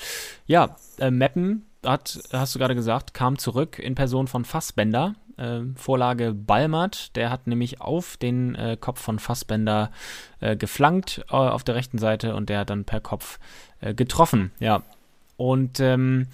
[0.46, 5.14] Ja, äh, Meppen hat, hast du gerade gesagt, kam zurück in Person von Fassbender.
[5.36, 9.90] Äh, Vorlage Balmert, der hat nämlich auf den äh, Kopf von Fassbender
[10.40, 13.38] äh, geflankt äh, auf der rechten Seite und der hat dann per Kopf
[13.80, 14.52] äh, getroffen.
[14.60, 14.82] Ja.
[15.36, 16.28] Und ähm,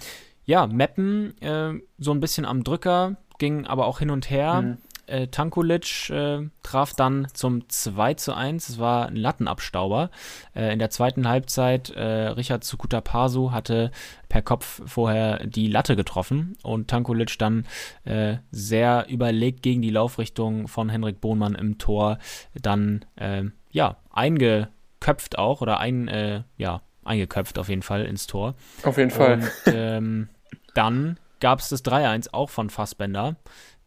[0.45, 4.61] ja, Meppen äh, so ein bisschen am Drücker, ging aber auch hin und her.
[4.61, 4.77] Mhm
[5.11, 8.69] äh, Tankulic äh, traf dann zum 2 zu 1.
[8.69, 10.09] Es war ein Lattenabstauber.
[10.55, 13.91] Äh, in der zweiten Halbzeit äh, Richard Sukutapasu hatte
[14.29, 17.65] per Kopf vorher die Latte getroffen und Tankulic dann
[18.05, 22.17] äh, sehr überlegt gegen die Laufrichtung von Henrik Bohnmann im Tor
[22.53, 28.55] dann äh, ja eingeköpft auch oder ein ja eingeköpft auf jeden Fall ins Tor.
[28.83, 29.33] Auf jeden Fall.
[29.65, 30.29] Und ähm,
[30.73, 33.35] dann gab es das 3-1 auch von Fassbender.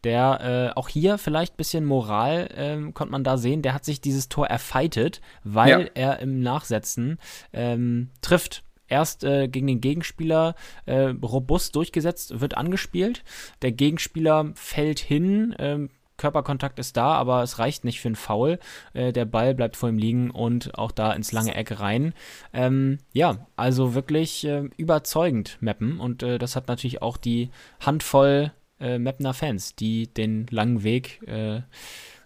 [0.05, 3.61] Der äh, auch hier vielleicht ein bisschen Moral ähm, konnte man da sehen.
[3.61, 5.79] Der hat sich dieses Tor erfeitet, weil Ja.
[5.95, 7.17] er im Nachsetzen
[7.51, 8.63] ähm, trifft.
[8.87, 10.53] Erst äh, gegen den Gegenspieler
[10.85, 13.23] äh, robust durchgesetzt, wird angespielt.
[13.63, 18.59] Der Gegenspieler fällt hin, ähm, Körperkontakt ist da, aber es reicht nicht für einen Foul.
[18.93, 22.13] Äh, der Ball bleibt vor ihm liegen und auch da ins lange Eck rein.
[22.53, 27.49] Ähm, ja, also wirklich äh, überzeugend Meppen und äh, das hat natürlich auch die
[27.79, 31.61] Handvoll äh, Mapner Fans, die den langen Weg äh,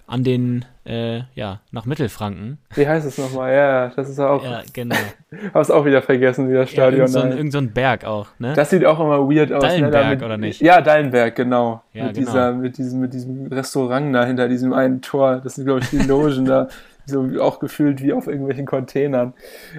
[0.10, 2.58] an den, äh, ja, nach Mittelfranken.
[2.74, 3.54] Wie heißt es nochmal?
[3.54, 4.44] Ja, das ist auch.
[4.44, 4.96] Ja, genau.
[5.54, 8.06] Hab's auch wieder vergessen, wie das ja, Stadion irgend, so ein, irgend so ein Berg
[8.06, 8.54] auch, ne?
[8.54, 9.62] Das sieht auch immer weird aus.
[9.62, 10.62] ne, da Dallenberg, mit, oder nicht?
[10.62, 11.84] Ja, Dallenberg, genau.
[11.94, 12.28] Ja, mit, genau.
[12.28, 15.42] Dieser, mit, diesem, mit diesem Restaurant da hinter diesem einen Tor.
[15.44, 16.68] Das sind, glaube ich, die Logen da.
[17.10, 19.34] So auch gefühlt wie auf irgendwelchen Containern.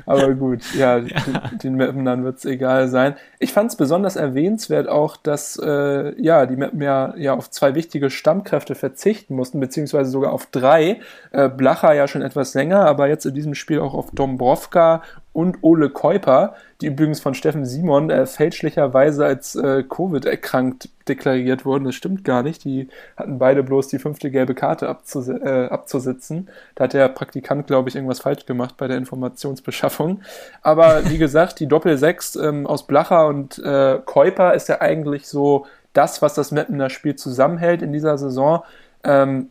[0.06, 3.14] Aber gut, ja, Den, den Mappen dann wird's egal sein.
[3.38, 7.74] Ich fand es besonders erwähnenswert auch, dass äh, ja, die Mappen ja, ja auf zwei
[7.74, 11.00] wichtige Stammkräfte verzichten mussten, beziehungsweise sogar auf drei.
[11.32, 15.02] Äh, Blacher ja schon etwas länger, aber jetzt in diesem Spiel auch auf Dombrovka
[15.32, 21.64] und Ole Keuper, die übrigens von Steffen Simon äh, fälschlicherweise als äh, Covid erkrankt deklariert
[21.64, 21.84] wurden.
[21.84, 22.64] Das stimmt gar nicht.
[22.64, 26.48] Die hatten beide bloß die fünfte gelbe Karte abzus äh, abzusitzen.
[26.74, 30.22] Da hat der Praktikant, glaube ich, irgendwas falsch gemacht bei der Informationsbeschaffung.
[30.62, 35.66] Aber wie gesagt, die Doppel-Sechs ähm, aus Blacher und äh, Keuper ist ja eigentlich so
[35.92, 38.62] das, was das Mappener Spiel zusammenhält in dieser Saison.
[39.04, 39.50] Ähm,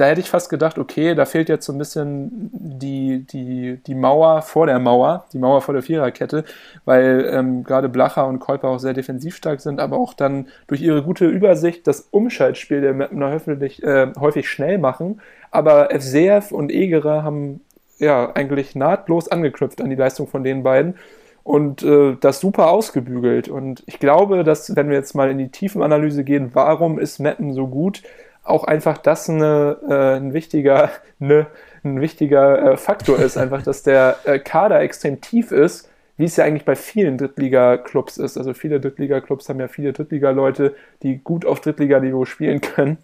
[0.00, 3.94] da hätte ich fast gedacht, okay, da fehlt jetzt so ein bisschen die, die, die
[3.94, 6.44] Mauer vor der Mauer, die Mauer vor der Viererkette,
[6.86, 10.80] weil ähm, gerade Blacher und Kolper auch sehr defensiv stark sind, aber auch dann durch
[10.80, 15.20] ihre gute Übersicht das Umschaltspiel der Mapner häufig, äh, häufig schnell machen.
[15.50, 17.60] Aber FCF und Egerer haben
[17.98, 20.94] ja eigentlich nahtlos angeknüpft an die Leistung von den beiden
[21.42, 23.48] und äh, das super ausgebügelt.
[23.48, 27.52] Und ich glaube, dass, wenn wir jetzt mal in die Tiefenanalyse gehen, warum ist Meppen
[27.52, 28.02] so gut,
[28.42, 31.46] auch einfach das eine, äh, ein wichtiger, ne,
[31.84, 36.36] ein wichtiger äh, Faktor ist, einfach, dass der äh, Kader extrem tief ist, wie es
[36.36, 38.36] ja eigentlich bei vielen Drittliga-Clubs ist.
[38.36, 42.98] Also viele Drittliga-Clubs haben ja viele Drittliga-Leute, die gut auf Drittliganiveau spielen können.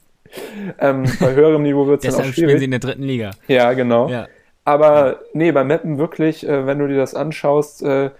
[0.78, 2.60] Ähm, bei höherem Niveau wird es dann auch Deshalb spielen schwierig.
[2.60, 3.30] sie in der dritten Liga.
[3.48, 4.08] Ja, genau.
[4.08, 4.26] Ja.
[4.64, 8.10] Aber nee, bei Meppen wirklich, äh, wenn du dir das anschaust, äh,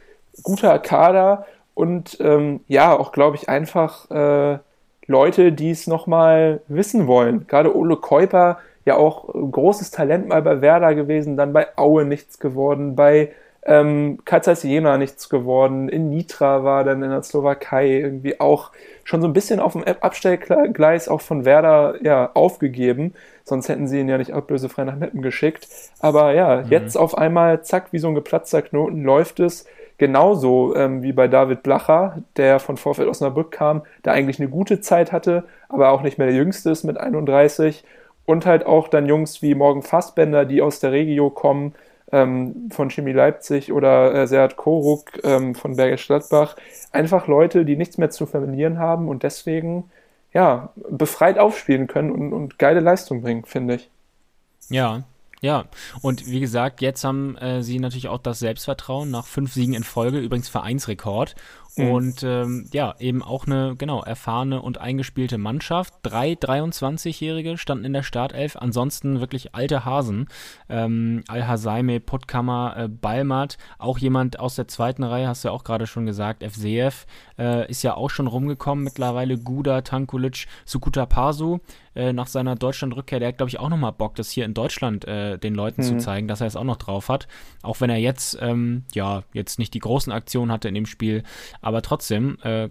[0.42, 4.58] guter Kader und ähm, ja, auch glaube ich einfach äh,
[5.06, 7.46] Leute, die es nochmal wissen wollen.
[7.46, 12.38] Gerade Ole Keuper, ja auch großes Talent mal bei Werder gewesen, dann bei Aue nichts
[12.38, 13.32] geworden, bei
[13.64, 18.70] ähm, Katsas Jena nichts geworden, in Nitra war dann in der Slowakei irgendwie auch
[19.02, 23.14] schon so ein bisschen auf dem Abstellgleis auch von Werder ja, aufgegeben.
[23.44, 25.68] Sonst hätten sie ihn ja nicht ablösefrei nach Meppen geschickt.
[25.98, 26.66] Aber ja, Mhm.
[26.68, 29.66] jetzt auf einmal, zack, wie so ein geplatzter Knoten läuft es.
[29.98, 34.80] Genauso ähm, wie bei David Blacher, der von Vorfeld Osnabrück kam, der eigentlich eine gute
[34.80, 37.84] Zeit hatte, aber auch nicht mehr der Jüngste ist mit 31.
[38.26, 41.74] Und halt auch dann Jungs wie Morgen Fassbender, die aus der Regio kommen,
[42.12, 46.56] ähm, von Chemie Leipzig oder äh, Serhat Koruk ähm, von Bergisch Gladbach.
[46.92, 49.90] Einfach Leute, die nichts mehr zu verlieren haben und deswegen
[50.32, 53.90] ja befreit aufspielen können und, und geile Leistung bringen, finde ich.
[54.68, 55.04] Ja,
[55.46, 55.64] ja.
[56.02, 59.84] Und wie gesagt, jetzt haben äh, sie natürlich auch das Selbstvertrauen nach fünf Siegen in
[59.84, 61.36] Folge, übrigens Vereinsrekord.
[61.76, 61.90] Mhm.
[61.90, 65.92] Und ähm, ja, eben auch eine, genau, erfahrene und eingespielte Mannschaft.
[66.02, 70.28] Drei 23-Jährige standen in der Startelf, ansonsten wirklich alte Hasen.
[70.68, 75.64] Ähm, Al-Hasaime, Puttkammer, äh, Balmat, auch jemand aus der zweiten Reihe, hast du ja auch
[75.64, 77.06] gerade schon gesagt, FCF,
[77.38, 79.38] äh, ist ja auch schon rumgekommen mittlerweile.
[79.38, 81.58] Guda, Tankulic, Sukuta Pasu,
[81.94, 85.06] äh, nach seiner Deutschland-Rückkehr, der hat, glaube ich, auch nochmal Bock, das hier in Deutschland
[85.06, 87.26] äh, den Leuten zu zeigen, dass er es auch noch drauf hat.
[87.62, 91.22] Auch wenn er jetzt, ähm, ja, jetzt nicht die großen Aktionen hatte in dem Spiel,
[91.66, 92.68] aber trotzdem, äh,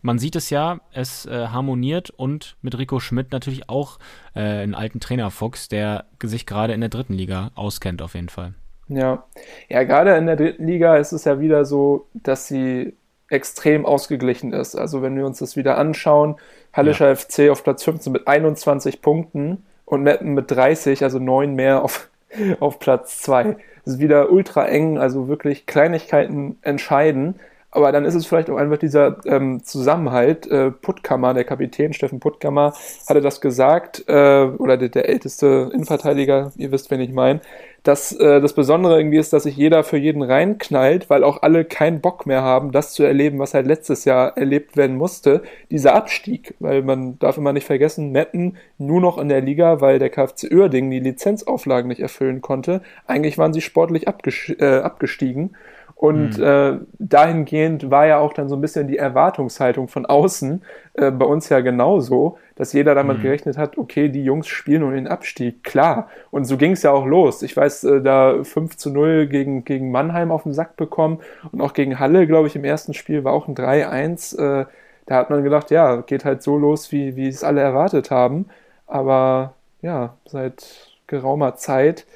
[0.00, 3.98] man sieht es ja, es äh, harmoniert und mit Rico Schmidt natürlich auch
[4.34, 8.54] äh, einen alten Trainerfuchs, der sich gerade in der dritten Liga auskennt, auf jeden Fall.
[8.88, 9.24] Ja,
[9.68, 12.94] ja, gerade in der dritten Liga ist es ja wieder so, dass sie
[13.28, 14.76] extrem ausgeglichen ist.
[14.76, 16.36] Also wenn wir uns das wieder anschauen,
[16.72, 21.84] Hallischer FC auf Platz 15 mit 21 Punkten und Meppen mit 30, also neun mehr
[21.84, 22.08] auf,
[22.60, 23.58] auf Platz 2.
[23.84, 27.34] Es ist wieder ultra eng, also wirklich Kleinigkeiten entscheiden.
[27.70, 30.46] Aber dann ist es vielleicht auch einfach dieser ähm, Zusammenhalt.
[30.46, 32.72] Äh, Puttkammer, der Kapitän Steffen Puttkammer,
[33.06, 37.40] hatte das gesagt, äh, oder der, der älteste Innenverteidiger, ihr wisst, wen ich meine,
[37.82, 41.64] dass äh, das Besondere irgendwie ist, dass sich jeder für jeden reinknallt, weil auch alle
[41.64, 45.42] keinen Bock mehr haben, das zu erleben, was halt letztes Jahr erlebt werden musste.
[45.70, 49.98] Dieser Abstieg, weil man darf immer nicht vergessen, Metten nur noch in der Liga, weil
[49.98, 52.82] der KfC Uerdingen die Lizenzauflagen nicht erfüllen konnte.
[53.06, 55.54] Eigentlich waren sie sportlich äh, abgestiegen.
[55.98, 56.44] Und mhm.
[56.44, 60.62] äh, dahingehend war ja auch dann so ein bisschen die Erwartungshaltung von außen
[60.94, 63.22] äh, bei uns ja genauso, dass jeder damit mhm.
[63.22, 66.08] gerechnet hat, okay, die Jungs spielen um den Abstieg, klar.
[66.30, 67.42] Und so ging es ja auch los.
[67.42, 71.18] Ich weiß, äh, da 5 zu 0 gegen, gegen Mannheim auf den Sack bekommen
[71.50, 74.38] und auch gegen Halle, glaube ich, im ersten Spiel war auch ein 3-1.
[74.38, 74.66] Äh,
[75.06, 78.46] da hat man gedacht, ja, geht halt so los, wie, wie es alle erwartet haben.
[78.86, 82.06] Aber ja, seit geraumer Zeit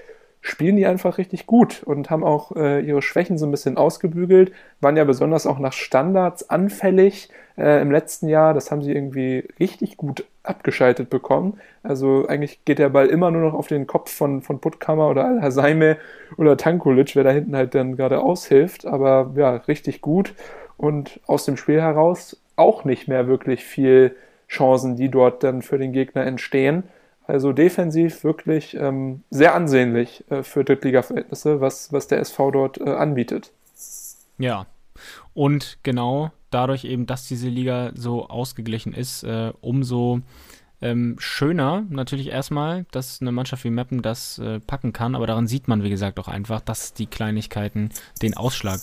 [0.42, 4.52] spielen die einfach richtig gut und haben auch äh, ihre Schwächen so ein bisschen ausgebügelt,
[4.80, 8.52] waren ja besonders auch nach Standards anfällig äh, im letzten Jahr.
[8.52, 11.60] Das haben sie irgendwie richtig gut abgeschaltet bekommen.
[11.84, 15.26] Also eigentlich geht der Ball immer nur noch auf den Kopf von, von Puttkammer oder
[15.26, 15.96] Al-Hasaime
[16.36, 18.84] oder Tankulic, wer da hinten halt dann gerade aushilft.
[18.84, 20.34] Aber ja, richtig gut
[20.76, 24.16] und aus dem Spiel heraus auch nicht mehr wirklich viel
[24.48, 26.82] Chancen, die dort dann für den Gegner entstehen.
[27.32, 32.90] Also defensiv wirklich ähm, sehr ansehnlich äh, für Drittliga-Verhältnisse, was, was der SV dort äh,
[32.90, 33.52] anbietet.
[34.36, 34.66] Ja,
[35.32, 40.20] und genau dadurch eben, dass diese Liga so ausgeglichen ist, äh, umso
[40.82, 45.46] ähm, schöner natürlich erstmal, dass eine Mannschaft wie Meppen das äh, packen kann, aber daran
[45.46, 47.88] sieht man, wie gesagt, auch einfach, dass die Kleinigkeiten
[48.20, 48.80] den Ausschlag,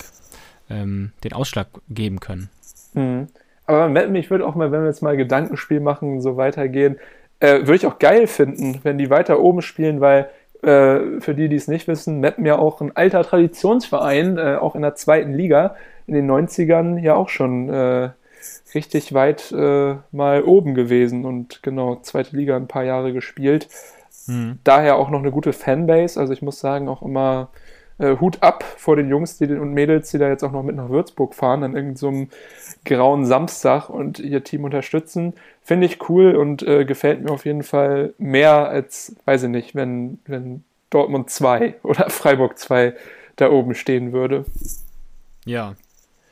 [0.72, 2.50] ähm, den Ausschlag geben können.
[2.95, 3.28] Mhm.
[3.68, 6.97] Aber Meppen, ich würde auch mal, wenn wir jetzt mal Gedankenspiel machen, so weitergehen,
[7.40, 10.30] äh, würde ich auch geil finden, wenn die weiter oben spielen, weil
[10.62, 14.76] äh, für die, die es nicht wissen, Meppen ja auch ein alter Traditionsverein, äh, auch
[14.76, 15.76] in der zweiten Liga,
[16.08, 18.10] in den 90ern ja auch schon äh,
[18.74, 23.70] richtig weit äh, mal oben gewesen und genau, zweite Liga ein paar Jahre gespielt.
[24.26, 24.60] Hm.
[24.64, 27.50] Daher auch noch eine gute Fanbase, also ich muss sagen, auch immer
[28.00, 30.76] äh, Hut ab vor den Jungs die, und Mädels, die da jetzt auch noch mit
[30.76, 32.28] nach Würzburg fahren, an irgendeinem so
[32.86, 35.34] grauen Samstag und ihr Team unterstützen.
[35.70, 39.76] Finde ich cool und äh, gefällt mir auf jeden Fall mehr als, weiß ich nicht,
[39.76, 42.95] wenn, wenn Dortmund 2 oder Freiburg 2
[43.36, 44.45] da oben stehen würde.
[45.45, 45.76] Ja,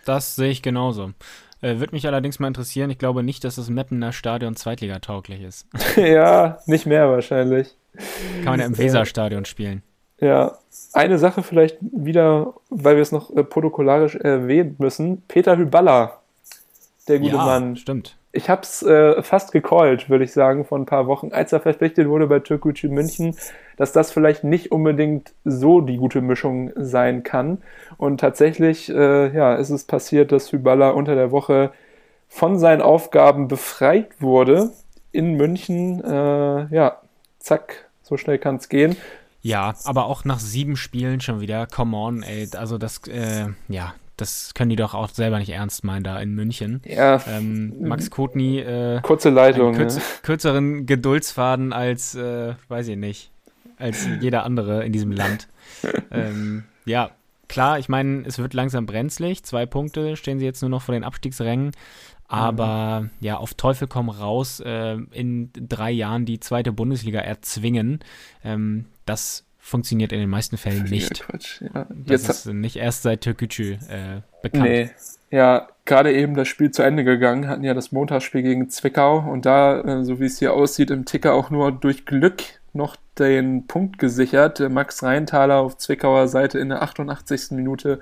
[0.05, 1.11] das sehe ich genauso.
[1.61, 2.89] Äh, Würde mich allerdings mal interessieren.
[2.89, 5.67] Ich glaube nicht, dass das Meppener Stadion zweitligatauglich ist.
[5.97, 7.75] ja, nicht mehr wahrscheinlich.
[8.38, 9.83] Kann man ja im Weserstadion spielen.
[10.19, 10.57] Ja,
[10.93, 15.21] eine Sache vielleicht wieder, weil wir es noch äh, protokollarisch erwähnen müssen.
[15.27, 16.21] Peter Hyballa,
[17.07, 17.75] der gute ja, Mann.
[17.75, 18.17] stimmt.
[18.38, 21.59] Ich habe es äh, fast gecallt, würde ich sagen, vor ein paar Wochen, als er
[21.59, 23.35] verpflichtet wurde bei Türkgücü München,
[23.77, 27.63] dass das vielleicht nicht unbedingt so die gute Mischung sein kann.
[27.97, 31.71] Und tatsächlich äh, ja, ist es passiert, dass Hyballa unter der Woche
[32.29, 34.69] von seinen Aufgaben befreit wurde
[35.11, 36.03] in München.
[36.03, 37.01] Äh, ja,
[37.39, 38.95] zack, so schnell kann es gehen.
[39.41, 41.65] Ja, aber auch nach sieben Spielen schon wieder.
[41.65, 42.47] Come on, ey.
[42.55, 46.34] Also das, äh, ja, das können die doch auch selber nicht ernst meinen da in
[46.34, 46.82] München.
[46.86, 47.22] Ja.
[47.28, 49.76] Ähm, Max Kotny, äh, kurze Leitung.
[49.76, 50.01] Kürz, ja.
[50.24, 53.32] Kürzeren Geduldsfaden als, äh, weiß ich nicht,
[53.78, 55.47] als jeder andere in diesem Land.
[56.11, 57.11] ähm, ja,
[57.47, 59.43] klar, ich meine, es wird langsam brenzlig.
[59.43, 61.72] Zwei Punkte stehen sie jetzt nur noch vor den Abstiegsrängen.
[62.28, 63.09] Aber mhm.
[63.22, 67.99] ja, auf Teufel komm raus, äh, in drei Jahren die zweite Bundesliga erzwingen.
[68.43, 71.24] Ähm, das funktioniert in den meisten Fällen nicht.
[71.24, 71.86] Quatsch, ja.
[71.89, 74.63] Das Jetzt ist nicht erst seit Türkgücü äh, bekannt.
[74.63, 74.89] Nee,
[75.30, 79.45] ja, gerade eben das Spiel zu Ende gegangen, hatten ja das Montagsspiel gegen Zwickau und
[79.45, 83.68] da, äh, so wie es hier aussieht, im Ticker auch nur durch Glück noch den
[83.68, 84.59] Punkt gesichert.
[84.70, 87.51] Max Reintaler auf Zwickauer Seite in der 88.
[87.51, 87.99] Minute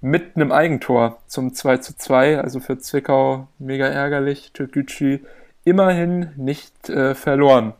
[0.00, 2.40] mit einem Eigentor zum 2 zu 2.
[2.40, 4.50] Also für Zwickau mega ärgerlich.
[4.52, 5.20] Türkgücü
[5.64, 7.74] immerhin nicht äh, verloren.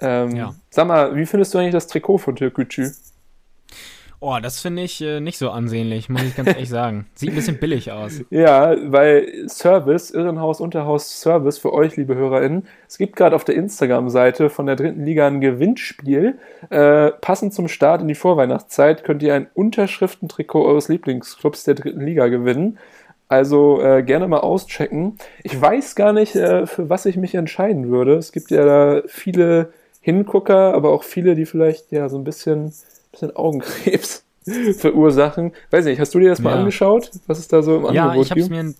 [0.00, 0.54] Ähm, ja.
[0.70, 2.90] Sag mal, wie findest du eigentlich das Trikot von Türkgücü?
[4.26, 7.06] Oh, das finde ich äh, nicht so ansehnlich, muss ich ganz ehrlich sagen.
[7.14, 8.22] Sieht ein bisschen billig aus.
[8.30, 12.66] Ja, weil Service, Irrenhaus, Unterhaus Service für euch, liebe HörerInnen.
[12.88, 16.38] Es gibt gerade auf der Instagram-Seite von der dritten Liga ein Gewinnspiel.
[16.70, 22.00] Äh, passend zum Start in die Vorweihnachtszeit könnt ihr ein Unterschriftentrikot eures Lieblingsclubs der dritten
[22.00, 22.78] Liga gewinnen.
[23.28, 25.18] Also äh, gerne mal auschecken.
[25.42, 28.14] Ich weiß gar nicht, äh, für was ich mich entscheiden würde.
[28.14, 29.70] Es gibt ja da viele
[30.04, 32.74] Hingucker, aber auch viele, die vielleicht ja so ein bisschen,
[33.10, 34.22] bisschen Augenkrebs
[34.76, 35.52] verursachen.
[35.70, 36.56] Weiß nicht, hast du dir das mal ja.
[36.58, 38.14] angeschaut, was es da so im Angebot gibt?
[38.16, 38.74] Ja, ich habe es mir ein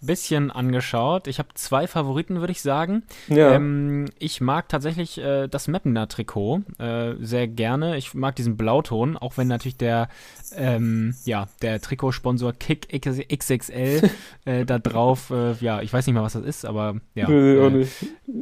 [0.00, 1.26] bisschen angeschaut.
[1.26, 3.02] Ich habe zwei Favoriten, würde ich sagen.
[3.28, 3.54] Ja.
[3.54, 7.96] Ähm, ich mag tatsächlich äh, das Mappener Trikot äh, sehr gerne.
[7.96, 10.08] Ich mag diesen Blauton, auch wenn natürlich der,
[10.56, 14.10] ähm, ja, der Trikotsponsor Kick XXL
[14.44, 17.86] äh, da drauf, äh, ja, ich weiß nicht mal, was das ist, aber ja, äh,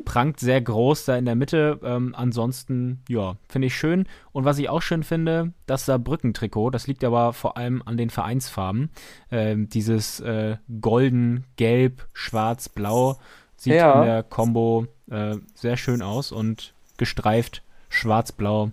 [0.04, 1.80] prangt sehr groß da in der Mitte.
[1.82, 4.06] Ähm, ansonsten, ja, finde ich schön.
[4.32, 8.10] Und was ich auch schön finde, das Saarbrücken-Trikot, das liegt aber vor allem an den
[8.10, 8.90] Vereinsfarben.
[9.30, 13.18] Ähm, dieses äh, golden, gelb, schwarz, blau
[13.58, 14.00] sieht ja.
[14.00, 18.70] in der Combo äh, sehr schön aus und gestreift schwarz-blau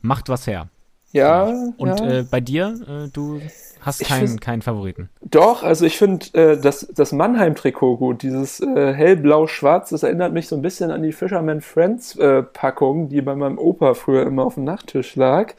[0.00, 0.68] macht was her.
[1.12, 1.44] Ja.
[1.78, 2.18] Und ja.
[2.18, 3.40] Äh, bei dir, äh, du
[3.80, 5.08] hast keinen, keinen Favoriten.
[5.22, 8.22] Doch, also ich finde äh, das, das Mannheim-Trikot gut.
[8.22, 12.42] Dieses äh, hellblau-schwarz, das erinnert mich so ein bisschen an die Fisherman Friends äh,
[13.08, 15.54] die bei meinem Opa früher immer auf dem Nachttisch lag.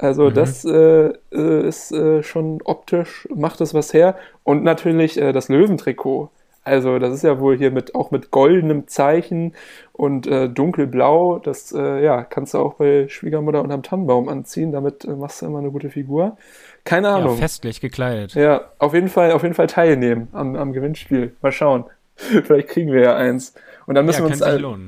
[0.00, 4.16] Also das äh, äh, ist äh, schon optisch, macht es was her.
[4.44, 6.30] Und natürlich äh, das Löwentrikot.
[6.64, 9.54] Also das ist ja wohl hier mit auch mit goldenem Zeichen
[9.92, 11.38] und äh, dunkelblau.
[11.38, 14.72] Das äh, ja, kannst du auch bei Schwiegermutter unterm Tannenbaum anziehen.
[14.72, 16.36] Damit machst du immer eine gute Figur.
[16.84, 17.36] Keine Ja, Ahnung.
[17.36, 18.34] festlich gekleidet.
[18.34, 21.36] Ja, auf jeden Fall, auf jeden Fall teilnehmen am, am Gewinnspiel.
[21.42, 21.84] Mal schauen.
[22.16, 23.54] Vielleicht kriegen wir ja eins.
[23.86, 24.42] Und dann müssen Ja, wir uns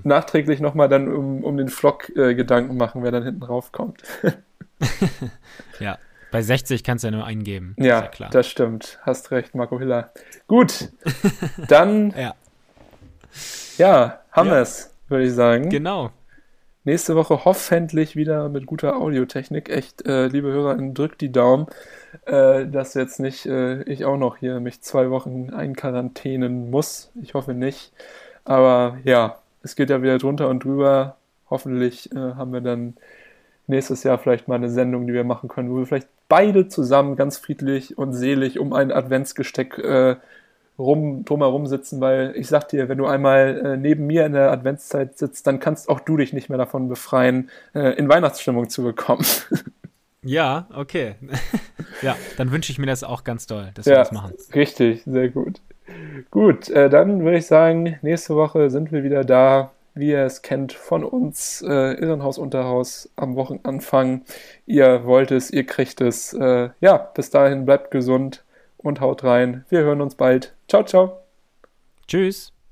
[0.04, 4.02] nachträglich nochmal dann um, um den Flock Gedanken machen, wer dann hinten raufkommt.
[5.80, 5.98] Ja.
[6.30, 7.74] Bei 60 kannst du ja nur eingeben.
[7.78, 8.30] Ja, ja klar.
[8.30, 8.98] das stimmt.
[9.02, 10.12] Hast recht, Marco Hiller.
[10.48, 10.88] Gut,
[11.68, 12.34] dann, ja,
[13.78, 14.54] ja, haben Ja.
[14.54, 15.68] wir es, würde ich sagen.
[15.68, 16.10] genau.
[16.84, 19.68] Nächste Woche hoffentlich wieder mit guter Audiotechnik.
[19.68, 21.66] Echt, äh, liebe HörerInnen, drückt die Daumen,
[22.26, 27.12] äh, dass jetzt nicht äh, ich auch noch hier mich zwei Wochen einquarantänen muss.
[27.22, 27.92] Ich hoffe nicht.
[28.44, 31.16] Aber ja, es geht ja wieder drunter und drüber.
[31.50, 32.94] Hoffentlich äh, haben wir dann
[33.66, 37.16] nächstes Jahr vielleicht mal eine Sendung, die wir machen können, wo wir vielleicht beide zusammen
[37.16, 40.16] ganz friedlich und selig um ein Adventsgesteck äh,
[40.78, 44.50] rum, drumherum sitzen, weil ich sag dir, wenn du einmal äh, neben mir in der
[44.50, 48.82] Adventszeit sitzt, dann kannst auch du dich nicht mehr davon befreien, äh, in Weihnachtsstimmung zu
[48.82, 49.24] bekommen.
[50.24, 51.16] Ja, okay.
[52.02, 54.34] ja, dann wünsche ich mir das auch ganz doll, dass wir ja, das machen.
[54.54, 55.60] richtig, sehr gut.
[56.30, 60.42] Gut, äh, dann würde ich sagen, nächste Woche sind wir wieder da, wie ihr es
[60.42, 64.22] kennt von uns, äh, Irrenhaus Unterhaus am Wochenanfang.
[64.66, 66.32] Ihr wollt es, ihr kriegt es.
[66.32, 68.44] Äh, ja, bis dahin bleibt gesund
[68.78, 69.64] und haut rein.
[69.68, 70.54] Wir hören uns bald.
[70.68, 71.18] Ciao, ciao.
[72.06, 72.51] Tschüss.